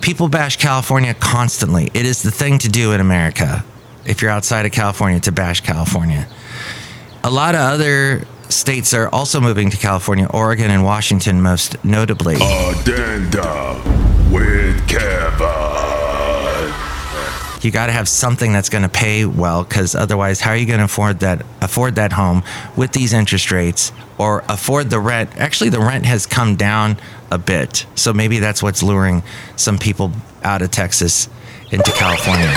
People 0.00 0.28
bash 0.28 0.56
California 0.56 1.14
constantly. 1.14 1.90
It 1.94 2.06
is 2.06 2.22
the 2.22 2.30
thing 2.30 2.58
to 2.60 2.68
do 2.68 2.92
in 2.92 3.00
America 3.00 3.64
if 4.04 4.22
you're 4.22 4.30
outside 4.30 4.64
of 4.64 4.72
California 4.72 5.20
to 5.20 5.32
bash 5.32 5.60
California. 5.60 6.26
A 7.24 7.30
lot 7.30 7.54
of 7.54 7.60
other 7.60 8.26
states 8.48 8.94
are 8.94 9.08
also 9.08 9.40
moving 9.40 9.70
to 9.70 9.76
California, 9.76 10.26
Oregon 10.26 10.70
and 10.70 10.84
Washington, 10.84 11.42
most 11.42 11.82
notably. 11.84 12.36
Addenda 12.36 13.82
with 14.32 14.88
Kevin. 14.88 15.57
You 17.68 17.72
got 17.72 17.88
to 17.88 17.92
have 17.92 18.08
something 18.08 18.50
that's 18.50 18.70
going 18.70 18.82
to 18.82 18.88
pay 18.88 19.26
well 19.26 19.62
because 19.62 19.94
otherwise 19.94 20.40
how 20.40 20.52
are 20.52 20.56
you 20.56 20.64
going 20.64 20.78
to 20.78 20.86
afford 20.86 21.20
that 21.20 21.44
afford 21.60 21.96
that 21.96 22.14
home 22.14 22.42
with 22.78 22.92
these 22.92 23.12
interest 23.12 23.52
rates 23.52 23.92
or 24.16 24.42
afford 24.48 24.88
the 24.88 24.98
rent? 24.98 25.36
Actually 25.36 25.68
the 25.68 25.78
rent 25.78 26.06
has 26.06 26.24
come 26.24 26.56
down 26.56 26.96
a 27.30 27.36
bit 27.36 27.84
so 27.94 28.14
maybe 28.14 28.38
that's 28.38 28.62
what's 28.62 28.82
luring 28.82 29.22
some 29.54 29.76
people 29.76 30.10
out 30.42 30.62
of 30.62 30.70
texas 30.70 31.28
into 31.70 31.92
california. 31.92 32.48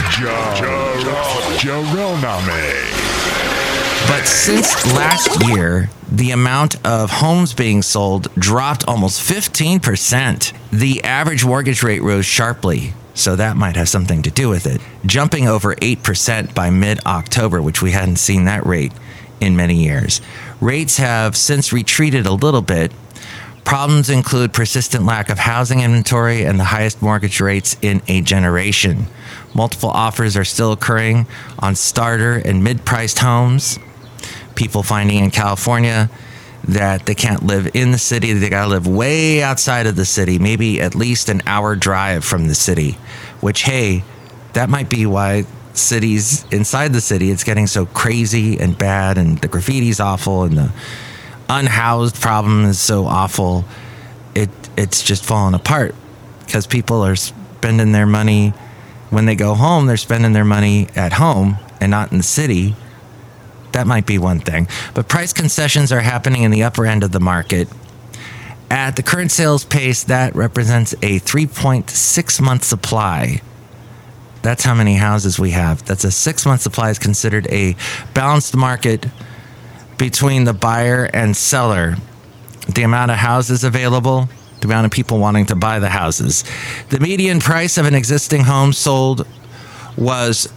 But 4.08 4.26
since 4.26 4.86
last 4.96 5.46
year, 5.50 5.90
the 6.10 6.32
amount 6.32 6.86
of 6.88 7.12
homes 7.12 7.54
being 7.54 7.82
sold 7.82 8.34
dropped 8.36 8.88
almost 8.88 9.22
15%. 9.22 10.54
The 10.72 11.04
average 11.04 11.44
mortgage 11.46 11.84
rate 11.84 12.02
rose 12.02 12.26
sharply, 12.26 12.94
so 13.14 13.36
that 13.36 13.58
might 13.58 13.76
have 13.76 13.90
something 13.90 14.22
to 14.24 14.32
do 14.32 14.50
with 14.50 14.66
it, 14.66 14.82
jumping 15.06 15.48
over 15.48 15.76
8% 15.76 16.54
by 16.54 16.70
mid 16.70 17.00
October, 17.06 17.62
which 17.62 17.82
we 17.82 17.92
hadn't 17.92 18.18
seen 18.18 18.46
that 18.46 18.66
rate 18.66 18.94
in 19.40 19.56
many 19.56 19.84
years. 19.84 20.22
Rates 20.60 20.98
have 20.98 21.36
since 21.36 21.74
retreated 21.74 22.26
a 22.26 22.34
little 22.34 22.62
bit. 22.62 22.92
Problems 23.64 24.10
include 24.10 24.54
persistent 24.54 25.06
lack 25.06 25.30
of 25.30 25.38
housing 25.38 25.82
inventory 25.82 26.44
and 26.44 26.60
the 26.60 26.66
highest 26.66 27.02
mortgage 27.02 27.40
rates 27.40 27.78
in 27.82 28.02
a 28.08 28.22
generation. 28.22 29.06
Multiple 29.54 29.90
offers 29.90 30.36
are 30.36 30.44
still 30.44 30.72
occurring 30.72 31.28
on 31.60 31.76
starter 31.76 32.36
and 32.38 32.64
mid 32.64 32.86
priced 32.86 33.20
homes 33.20 33.78
people 34.56 34.84
finding 34.84 35.18
in 35.18 35.32
California 35.32 36.10
that 36.66 37.06
they 37.06 37.16
can't 37.16 37.44
live 37.44 37.70
in 37.74 37.92
the 37.92 37.98
city. 37.98 38.34
They 38.34 38.50
got 38.50 38.64
to 38.64 38.70
live 38.70 38.88
way 38.88 39.42
outside 39.42 39.88
of 39.88 39.96
the 39.96 40.06
city, 40.06 40.40
maybe 40.40 40.80
at 40.80 40.96
least 40.96 41.30
an 41.30 41.42
hour 41.46 41.76
drive 41.76 42.24
from 42.24 42.48
the 42.48 42.56
city, 42.56 42.98
which, 43.40 43.64
hey, 43.64 44.04
that 44.54 44.70
might 44.70 44.90
be 44.90 45.06
why 45.06 45.46
cities 45.74 46.46
inside 46.52 46.92
the 46.92 47.00
city 47.00 47.32
it's 47.32 47.46
getting 47.46 47.66
so 47.66 47.86
crazy 47.86 48.60
and 48.60 48.78
bad 48.78 49.18
and 49.18 49.38
the 49.40 49.48
graffiti's 49.48 50.02
awful 50.02 50.44
and 50.44 50.58
the 50.58 50.72
unhoused 51.50 52.16
problem 52.22 52.66
is 52.66 52.78
so 52.80 53.06
awful. 53.06 53.64
It 54.36 54.50
it's 54.78 55.02
just 55.02 55.24
falling 55.24 55.54
apart 55.54 55.96
because 56.46 56.68
people 56.68 57.06
are 57.06 57.16
spending 57.16 57.94
their 57.94 58.06
money. 58.06 58.50
When 59.10 59.26
they 59.26 59.36
go 59.36 59.56
home 59.56 59.86
they're 59.86 59.98
spending 59.98 60.34
their 60.34 60.46
money 60.46 60.88
at 60.96 61.14
home 61.14 61.58
and 61.80 61.92
not 61.92 62.12
in 62.12 62.18
the 62.18 62.24
city 62.24 62.76
that 63.74 63.88
might 63.88 64.06
be 64.06 64.18
one 64.18 64.40
thing 64.40 64.68
but 64.94 65.08
price 65.08 65.34
concessions 65.34 65.92
are 65.92 66.02
happening 66.02 66.44
in 66.44 66.52
the 66.52 66.64
upper 66.64 66.86
end 66.86 67.04
of 67.04 67.12
the 67.12 67.20
market 67.20 67.68
at 68.70 68.96
the 68.96 69.04
current 69.04 69.32
sales 69.32 69.66
pace 69.66 70.04
that 70.06 70.34
represents 70.36 70.94
a 71.02 71.20
3.6 71.20 72.42
month 72.42 72.64
supply 72.64 73.42
that's 74.42 74.64
how 74.64 74.74
many 74.74 74.96
houses 74.96 75.38
we 75.38 75.52
have. 75.52 75.86
That's 75.86 76.04
a 76.04 76.12
six 76.12 76.46
month 76.46 76.62
supply 76.62 76.90
is 76.90 77.00
considered 77.00 77.48
a 77.52 77.76
balanced 78.14 78.56
market 78.56 79.06
between 79.98 80.46
the 80.46 80.54
buyer 80.54 81.10
and 81.14 81.36
seller. 81.36 81.96
The 82.68 82.84
amount 82.84 83.12
of 83.12 83.18
houses 83.18 83.64
available, 83.64 84.30
the 84.62 84.68
amount 84.68 84.86
of 84.86 84.92
people 84.92 85.20
wanting 85.20 85.48
to 85.48 85.56
buy 85.56 85.80
the 85.80 85.90
houses. 85.90 86.44
The 86.90 87.00
median 87.00 87.40
price 87.40 87.78
of 87.78 87.86
an 87.86 87.96
existing 87.96 88.44
home 88.44 88.74
sold 88.74 89.28
was 89.98 90.52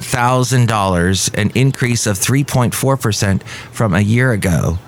$391,000, 0.00 1.34
an 1.34 1.50
increase 1.54 2.06
of 2.06 2.18
3.4% 2.18 3.42
from 3.42 3.94
a 3.94 4.00
year 4.00 4.32
ago 4.32 4.78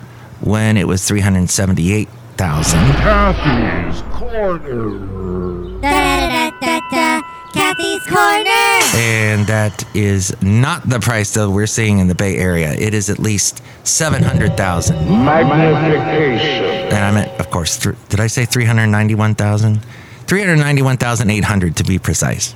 when 0.41 0.77
it 0.77 0.87
was 0.87 1.07
378,000. 1.07 2.79
Kathy's 2.79 4.03
Corner. 4.13 5.81
Da, 5.81 6.51
da, 6.61 6.81
da, 6.91 7.23
Kathy's 7.53 8.03
Corner. 8.07 8.51
And 8.95 9.47
that 9.47 9.85
is 9.95 10.35
not 10.43 10.89
the 10.89 11.01
price 11.01 11.35
that 11.35 11.51
we're 11.51 11.67
seeing 11.67 11.99
in 11.99 12.09
the 12.09 12.15
Bay 12.15 12.37
Area. 12.37 12.73
It 12.73 12.95
is 12.95 13.11
at 13.11 13.19
least 13.19 13.63
700,000. 13.85 14.97
Magnification. 15.25 16.65
And 16.93 16.95
I 16.95 17.11
meant, 17.13 17.41
of 17.41 17.51
course, 17.51 17.79
th- 17.79 17.97
did 18.09 18.21
I 18.21 18.27
say 18.27 18.45
391,000? 18.45 19.81
391,800 20.27 21.77
to 21.77 21.85
be 21.85 21.99
precise. 21.99 22.55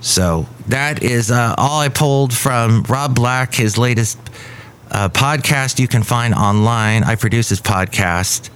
So 0.00 0.46
that 0.68 1.02
is 1.02 1.30
uh, 1.30 1.54
all 1.58 1.80
I 1.80 1.88
pulled 1.88 2.32
from 2.32 2.84
Rob 2.88 3.14
Black, 3.14 3.54
his 3.54 3.76
latest 3.78 4.18
uh, 4.90 5.08
podcast 5.08 5.78
you 5.78 5.88
can 5.88 6.02
find 6.02 6.34
online. 6.34 7.02
I 7.04 7.16
produce 7.16 7.48
his 7.48 7.60
podcast. 7.60 8.50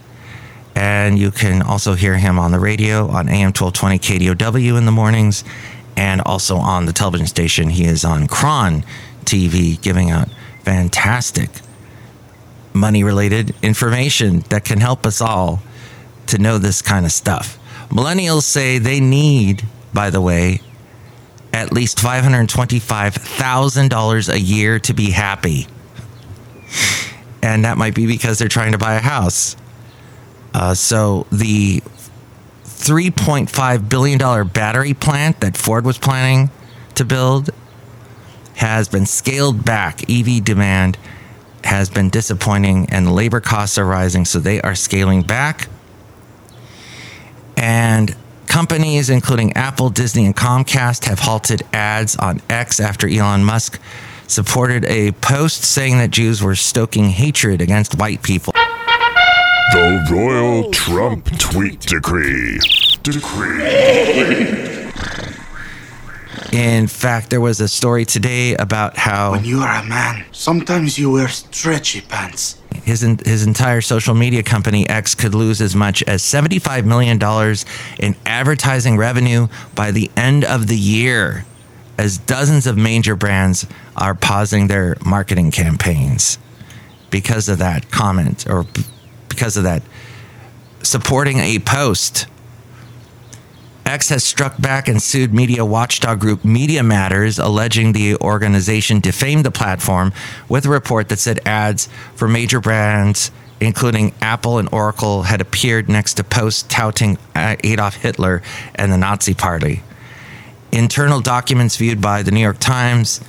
And 0.74 1.18
you 1.18 1.30
can 1.30 1.62
also 1.62 1.94
hear 1.94 2.16
him 2.16 2.38
on 2.38 2.52
the 2.52 2.60
radio 2.60 3.08
on 3.08 3.28
AM 3.28 3.52
1220 3.52 3.98
KDOW 3.98 4.78
in 4.78 4.86
the 4.86 4.92
mornings 4.92 5.42
and 5.96 6.20
also 6.20 6.56
on 6.56 6.86
the 6.86 6.92
television 6.92 7.26
station. 7.26 7.70
He 7.70 7.84
is 7.84 8.04
on 8.04 8.28
Kron 8.28 8.84
TV 9.24 9.80
giving 9.80 10.10
out 10.10 10.28
fantastic 10.62 11.50
money 12.72 13.02
related 13.02 13.54
information 13.62 14.40
that 14.50 14.64
can 14.64 14.80
help 14.80 15.04
us 15.04 15.20
all 15.20 15.60
to 16.26 16.38
know 16.38 16.58
this 16.58 16.82
kind 16.82 17.04
of 17.04 17.12
stuff. 17.12 17.58
Millennials 17.88 18.42
say 18.42 18.78
they 18.78 19.00
need, 19.00 19.64
by 19.92 20.10
the 20.10 20.20
way, 20.20 20.60
at 21.52 21.72
least 21.72 21.98
$525,000 21.98 24.32
a 24.32 24.40
year 24.40 24.78
to 24.80 24.94
be 24.94 25.10
happy. 25.10 25.66
And 27.42 27.64
that 27.64 27.78
might 27.78 27.94
be 27.94 28.06
because 28.06 28.38
they're 28.38 28.48
trying 28.48 28.72
to 28.72 28.78
buy 28.78 28.94
a 28.94 29.00
house. 29.00 29.56
Uh, 30.54 30.74
so 30.74 31.26
the 31.32 31.82
$3.5 32.64 33.88
billion 33.88 34.18
battery 34.48 34.94
plant 34.94 35.40
that 35.40 35.56
Ford 35.56 35.84
was 35.84 35.98
planning 35.98 36.50
to 36.94 37.04
build 37.04 37.50
has 38.54 38.88
been 38.88 39.06
scaled 39.06 39.64
back. 39.64 40.08
EV 40.10 40.44
demand 40.44 40.98
has 41.64 41.90
been 41.90 42.10
disappointing 42.10 42.88
and 42.90 43.14
labor 43.14 43.40
costs 43.40 43.78
are 43.78 43.84
rising, 43.84 44.24
so 44.24 44.38
they 44.38 44.60
are 44.62 44.74
scaling 44.74 45.22
back. 45.22 45.68
And 47.56 48.16
companies, 48.50 49.08
including 49.08 49.52
Apple, 49.54 49.88
Disney, 49.88 50.26
and 50.26 50.36
Comcast, 50.36 51.04
have 51.04 51.20
halted 51.20 51.62
ads 51.72 52.16
on 52.16 52.42
X 52.50 52.80
after 52.80 53.08
Elon 53.08 53.44
Musk 53.44 53.80
supported 54.26 54.84
a 54.84 55.12
post 55.12 55.62
saying 55.62 55.98
that 55.98 56.10
Jews 56.10 56.42
were 56.42 56.56
stoking 56.56 57.10
hatred 57.10 57.62
against 57.62 57.96
white 57.96 58.22
people. 58.22 58.52
The 59.72 60.06
Royal 60.10 60.70
Trump 60.72 61.26
Tweet 61.38 61.80
Decree. 61.80 62.60
Decree. 63.02 63.62
In 66.52 66.88
fact, 66.88 67.30
there 67.30 67.40
was 67.40 67.60
a 67.60 67.68
story 67.68 68.04
today 68.04 68.56
about 68.56 68.96
how 68.96 69.30
When 69.30 69.44
you 69.44 69.60
are 69.60 69.82
a 69.82 69.84
man, 69.84 70.24
sometimes 70.32 70.98
you 70.98 71.12
wear 71.12 71.28
stretchy 71.28 72.00
pants. 72.00 72.59
His 72.84 73.00
his 73.24 73.46
entire 73.46 73.80
social 73.80 74.14
media 74.14 74.42
company 74.42 74.88
X 74.88 75.14
could 75.14 75.34
lose 75.34 75.60
as 75.60 75.74
much 75.74 76.02
as 76.04 76.22
75 76.22 76.86
million 76.86 77.18
dollars 77.18 77.64
in 77.98 78.16
advertising 78.26 78.96
revenue 78.96 79.48
by 79.74 79.90
the 79.90 80.10
end 80.16 80.44
of 80.44 80.66
the 80.66 80.76
year 80.76 81.44
as 82.00 82.16
dozens 82.16 82.66
of 82.66 82.78
major 82.78 83.14
brands 83.14 83.66
are 83.94 84.14
pausing 84.14 84.68
their 84.68 84.96
marketing 85.04 85.50
campaigns 85.50 86.38
because 87.10 87.48
of 87.48 87.58
that 87.58 87.90
comment 87.90 88.46
or 88.48 88.64
because 89.28 89.58
of 89.58 89.64
that. 89.64 89.82
Supporting 90.82 91.38
a 91.40 91.58
post 91.58 92.26
X 93.90 94.08
has 94.10 94.22
struck 94.22 94.56
back 94.62 94.86
and 94.86 95.02
sued 95.02 95.34
media 95.34 95.64
watchdog 95.64 96.20
group 96.20 96.44
Media 96.44 96.80
Matters, 96.80 97.40
alleging 97.40 97.90
the 97.90 98.14
organization 98.18 99.00
defamed 99.00 99.44
the 99.44 99.50
platform 99.50 100.12
with 100.48 100.64
a 100.64 100.68
report 100.68 101.08
that 101.08 101.18
said 101.18 101.40
ads 101.44 101.88
for 102.14 102.28
major 102.28 102.60
brands, 102.60 103.32
including 103.60 104.14
Apple 104.20 104.58
and 104.58 104.68
Oracle, 104.72 105.24
had 105.24 105.40
appeared 105.40 105.88
next 105.88 106.14
to 106.14 106.24
posts 106.24 106.62
touting 106.68 107.18
Adolf 107.34 107.96
Hitler 107.96 108.42
and 108.76 108.92
the 108.92 108.96
Nazi 108.96 109.34
Party. 109.34 109.82
Internal 110.70 111.20
documents 111.20 111.76
viewed 111.76 112.00
by 112.00 112.22
the 112.22 112.30
New 112.30 112.38
York 112.38 112.60
Times 112.60 113.20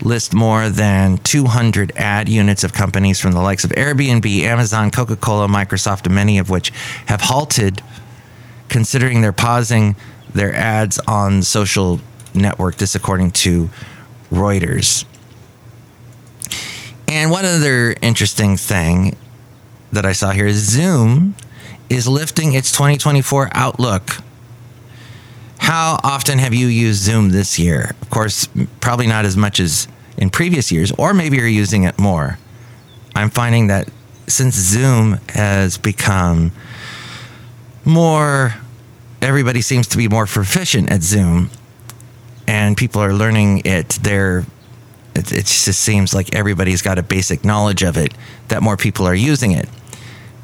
list 0.00 0.32
more 0.32 0.70
than 0.70 1.18
200 1.18 1.92
ad 1.96 2.30
units 2.30 2.64
of 2.64 2.72
companies 2.72 3.20
from 3.20 3.32
the 3.32 3.42
likes 3.42 3.62
of 3.62 3.72
Airbnb, 3.72 4.40
Amazon, 4.40 4.90
Coca 4.90 5.16
Cola, 5.16 5.48
Microsoft, 5.48 6.06
and 6.06 6.14
many 6.14 6.38
of 6.38 6.48
which 6.48 6.70
have 7.04 7.20
halted 7.20 7.82
considering 8.68 9.20
they're 9.20 9.32
pausing 9.32 9.96
their 10.34 10.54
ads 10.54 10.98
on 11.06 11.42
social 11.42 12.00
network. 12.34 12.76
This, 12.76 12.94
according 12.94 13.32
to 13.32 13.70
Reuters. 14.30 15.04
And 17.06 17.30
one 17.30 17.44
other 17.44 17.94
interesting 18.02 18.56
thing 18.56 19.16
that 19.92 20.04
I 20.04 20.12
saw 20.12 20.30
here 20.30 20.46
is 20.46 20.56
Zoom 20.56 21.34
is 21.88 22.06
lifting 22.06 22.52
its 22.52 22.70
2024 22.72 23.50
outlook. 23.52 24.18
How 25.58 25.98
often 26.04 26.38
have 26.38 26.52
you 26.52 26.66
used 26.66 27.02
Zoom 27.02 27.30
this 27.30 27.58
year? 27.58 27.94
Of 28.02 28.10
course, 28.10 28.48
probably 28.80 29.06
not 29.06 29.24
as 29.24 29.36
much 29.36 29.58
as 29.58 29.88
in 30.18 30.30
previous 30.30 30.70
years, 30.70 30.92
or 30.92 31.14
maybe 31.14 31.38
you're 31.38 31.46
using 31.46 31.84
it 31.84 31.98
more. 31.98 32.38
I'm 33.14 33.30
finding 33.30 33.68
that 33.68 33.88
since 34.26 34.54
Zoom 34.54 35.18
has 35.30 35.78
become 35.78 36.52
more 37.88 38.54
everybody 39.20 39.60
seems 39.60 39.88
to 39.88 39.96
be 39.96 40.06
more 40.06 40.26
proficient 40.26 40.90
at 40.90 41.02
zoom 41.02 41.50
and 42.46 42.76
people 42.76 43.02
are 43.02 43.12
learning 43.12 43.62
it 43.64 43.88
they're 44.02 44.44
it, 45.18 45.32
it 45.32 45.46
just 45.46 45.80
seems 45.80 46.14
like 46.14 46.34
everybody's 46.34 46.80
got 46.80 46.98
a 46.98 47.02
basic 47.02 47.44
knowledge 47.44 47.82
of 47.82 47.96
it 47.96 48.14
that 48.48 48.62
more 48.62 48.76
people 48.76 49.06
are 49.06 49.14
using 49.14 49.52
it. 49.52 49.68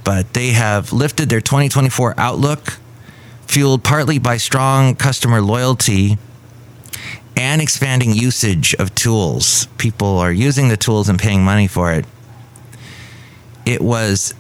But 0.02 0.35
they 0.35 0.48
have 0.48 0.92
lifted 0.92 1.28
their 1.28 1.40
2024 1.40 2.14
outlook 2.18 2.78
fueled 3.46 3.85
partly 3.85 4.18
by 4.18 4.37
strong 4.37 4.96
customer 4.96 5.40
loyalty 5.40 6.18
and 7.37 7.62
expanding 7.62 8.12
usage 8.12 8.74
of 8.74 8.94
tools. 8.94 9.66
People 9.78 10.18
are 10.18 10.33
using 10.33 10.68
the 10.68 10.76
tools 10.76 11.09
and 11.09 11.18
paying 11.18 11.44
money 11.44 11.66
for 11.66 11.92
it. 11.92 12.04
It 13.64 13.80
was 13.80 14.35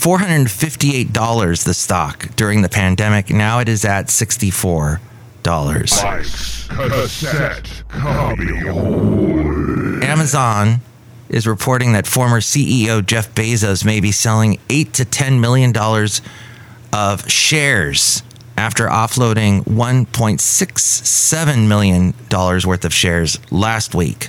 $458 0.00 1.64
the 1.64 1.74
stock 1.74 2.28
during 2.36 2.62
the 2.62 2.68
pandemic. 2.68 3.30
Now 3.30 3.58
it 3.60 3.68
is 3.68 3.84
at 3.84 4.06
$64. 4.06 5.00
Cassette 6.68 7.82
Copy 7.88 8.48
Amazon 10.04 10.80
is 11.28 11.46
reporting 11.46 11.92
that 11.92 12.06
former 12.06 12.40
CEO 12.40 13.04
Jeff 13.04 13.32
Bezos 13.34 13.84
may 13.84 14.00
be 14.00 14.12
selling 14.12 14.58
8 14.68 14.92
to 14.94 15.04
10 15.04 15.40
million 15.40 15.72
dollars 15.72 16.20
of 16.92 17.28
shares 17.30 18.22
after 18.56 18.86
offloading 18.86 19.62
1.67 19.64 21.68
million 21.68 22.14
dollars 22.28 22.66
worth 22.66 22.84
of 22.84 22.92
shares 22.92 23.38
last 23.52 23.94
week. 23.94 24.28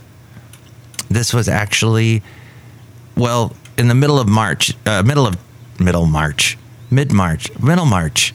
This 1.10 1.34
was 1.34 1.48
actually 1.48 2.22
well, 3.16 3.56
in 3.78 3.88
the 3.88 3.96
middle 3.96 4.20
of 4.20 4.28
March, 4.30 4.74
uh, 4.86 5.02
middle 5.04 5.26
of 5.26 5.36
middle 5.80 6.06
March, 6.06 6.58
mid 6.90 7.12
March, 7.12 7.52
middle 7.60 7.86
March. 7.86 8.34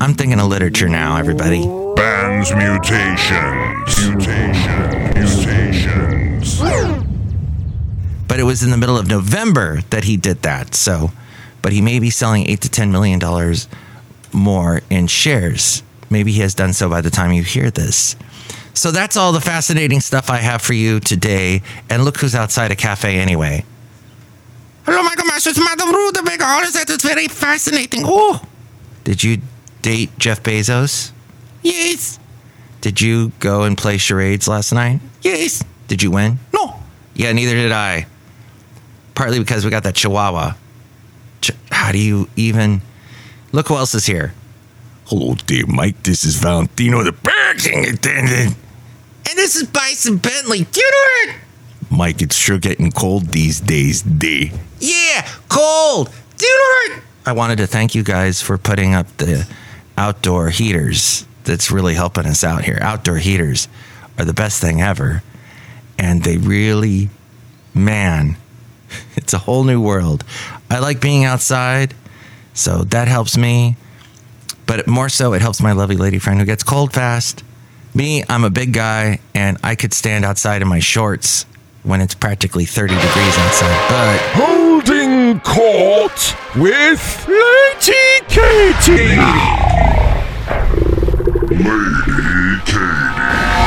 I'm 0.00 0.14
thinking 0.14 0.40
of 0.40 0.46
literature 0.46 0.88
now, 0.88 1.16
everybody. 1.16 1.66
Bands 1.96 2.52
mutations. 2.54 4.08
Mutations. 4.08 5.36
Mutations. 5.36 6.60
But 8.26 8.38
it 8.38 8.44
was 8.44 8.62
in 8.62 8.70
the 8.70 8.76
middle 8.76 8.96
of 8.96 9.08
November 9.08 9.80
that 9.90 10.04
he 10.04 10.16
did 10.16 10.42
that. 10.42 10.74
So, 10.74 11.10
but 11.62 11.72
he 11.72 11.82
may 11.82 11.98
be 11.98 12.10
selling 12.10 12.48
eight 12.48 12.60
to 12.62 12.70
ten 12.70 12.92
million 12.92 13.18
dollars 13.18 13.68
more 14.32 14.80
in 14.88 15.06
shares. 15.06 15.82
Maybe 16.08 16.32
he 16.32 16.40
has 16.40 16.54
done 16.54 16.72
so 16.72 16.88
by 16.88 17.00
the 17.00 17.10
time 17.10 17.32
you 17.32 17.42
hear 17.42 17.70
this. 17.70 18.16
So 18.72 18.90
that's 18.92 19.16
all 19.16 19.32
the 19.32 19.40
fascinating 19.40 20.00
stuff 20.00 20.30
I 20.30 20.38
have 20.38 20.62
for 20.62 20.72
you 20.72 21.00
today. 21.00 21.62
And 21.90 22.04
look 22.04 22.18
who's 22.18 22.34
outside 22.34 22.70
a 22.70 22.76
cafe 22.76 23.18
anyway. 23.18 23.64
Hello, 24.84 25.02
Michael 25.46 25.62
Masters, 25.62 25.64
Madame 25.64 25.94
Rootabega. 25.94 26.42
All 26.42 26.62
is 26.62 26.74
that 26.74 26.90
it's 26.90 27.04
very 27.04 27.28
fascinating. 27.28 28.02
Oh, 28.04 28.42
did 29.04 29.22
you 29.24 29.38
date 29.82 30.10
Jeff 30.18 30.42
Bezos? 30.42 31.12
Yes. 31.62 32.18
Did 32.80 33.00
you 33.00 33.32
go 33.40 33.62
and 33.62 33.76
play 33.76 33.96
charades 33.98 34.48
last 34.48 34.72
night? 34.72 35.00
Yes. 35.22 35.62
Did 35.88 36.02
you 36.02 36.10
win? 36.10 36.38
No. 36.52 36.74
Yeah, 37.14 37.32
neither 37.32 37.54
did 37.54 37.72
I. 37.72 38.06
Partly 39.14 39.38
because 39.38 39.64
we 39.64 39.70
got 39.70 39.82
that 39.84 39.94
Chihuahua. 39.94 40.54
Ch- 41.42 41.50
How 41.70 41.92
do 41.92 41.98
you 41.98 42.28
even 42.36 42.80
look? 43.52 43.68
Who 43.68 43.76
else 43.76 43.94
is 43.94 44.06
here? 44.06 44.34
Hello 45.06 45.34
there, 45.46 45.66
Mike. 45.66 46.02
This 46.02 46.24
is 46.24 46.36
Valentino, 46.36 47.02
the 47.02 47.12
parking 47.12 47.86
attendant. 47.86 48.56
And 49.28 49.38
this 49.38 49.54
is 49.54 49.62
Bison 49.64 50.16
Bentley. 50.16 50.64
Do 50.64 50.80
you 50.80 50.90
know 50.90 51.32
it? 51.32 51.36
Mike, 51.90 52.22
it's 52.22 52.36
sure 52.36 52.58
getting 52.58 52.92
cold 52.92 53.26
these 53.26 53.60
days, 53.60 54.02
day. 54.02 54.52
Yeah, 54.78 55.26
cold. 55.48 56.10
Do 56.36 56.46
you 56.46 56.88
know 56.88 56.96
it? 56.96 57.02
I 57.26 57.32
wanted 57.32 57.58
to 57.58 57.66
thank 57.66 57.94
you 57.94 58.04
guys 58.04 58.40
for 58.40 58.56
putting 58.56 58.94
up 58.94 59.08
the 59.16 59.46
outdoor 59.98 60.50
heaters. 60.50 61.26
That's 61.44 61.70
really 61.70 61.94
helping 61.94 62.26
us 62.26 62.44
out 62.44 62.64
here. 62.64 62.78
Outdoor 62.80 63.16
heaters 63.16 63.66
are 64.18 64.24
the 64.24 64.32
best 64.32 64.60
thing 64.60 64.80
ever. 64.80 65.22
And 65.98 66.22
they 66.22 66.36
really, 66.38 67.10
man, 67.74 68.36
it's 69.16 69.32
a 69.32 69.38
whole 69.38 69.64
new 69.64 69.82
world. 69.82 70.24
I 70.70 70.78
like 70.78 71.00
being 71.00 71.24
outside, 71.24 71.94
so 72.54 72.84
that 72.84 73.08
helps 73.08 73.36
me. 73.36 73.76
But 74.66 74.86
more 74.86 75.08
so, 75.08 75.32
it 75.32 75.42
helps 75.42 75.60
my 75.60 75.72
lovely 75.72 75.96
lady 75.96 76.20
friend 76.20 76.38
who 76.38 76.46
gets 76.46 76.62
cold 76.62 76.92
fast. 76.92 77.42
Me, 77.92 78.22
I'm 78.28 78.44
a 78.44 78.50
big 78.50 78.72
guy, 78.72 79.18
and 79.34 79.58
I 79.64 79.74
could 79.74 79.92
stand 79.92 80.24
outside 80.24 80.62
in 80.62 80.68
my 80.68 80.78
shorts 80.78 81.44
when 81.82 82.00
it's 82.00 82.14
practically 82.14 82.64
30 82.64 82.94
degrees 82.94 83.38
outside. 83.38 83.88
But 83.88 84.20
Holding 84.34 85.40
court 85.40 86.36
with 86.56 87.26
Lady 87.28 88.20
Katie. 88.28 89.16
Lady 91.56 92.60
Katie. 92.66 93.10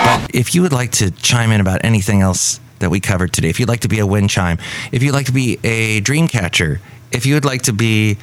But 0.06 0.36
if 0.36 0.54
you 0.54 0.62
would 0.62 0.74
like 0.74 0.92
to 0.94 1.12
chime 1.12 1.52
in 1.52 1.62
about 1.62 1.84
anything 1.84 2.22
else 2.22 2.60
that 2.80 2.90
we 2.90 3.00
covered 3.00 3.34
today, 3.34 3.50
if 3.50 3.60
you'd 3.60 3.70
like 3.70 3.82
to 3.82 3.88
be 3.88 4.00
a 4.00 4.06
wind 4.06 4.30
chime, 4.30 4.58
if 4.92 5.02
you'd 5.02 5.14
like 5.14 5.28
to 5.28 5.32
be 5.32 5.60
a 5.64 6.00
dream 6.02 6.28
catcher, 6.28 6.82
if 7.12 7.26
you 7.26 7.34
would 7.36 7.46
like 7.46 7.64
to 7.64 7.74
be 7.74 8.18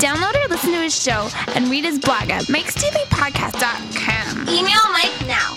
Download 0.00 0.34
or 0.42 0.48
listen 0.48 0.72
to 0.72 0.80
his 0.80 0.98
show 1.00 1.28
and 1.54 1.68
read 1.68 1.84
his 1.84 1.98
blog 1.98 2.30
at 2.30 2.44
mikesdailypodcast.com. 2.44 4.48
Email 4.48 4.88
Mike 4.92 5.26
now 5.26 5.56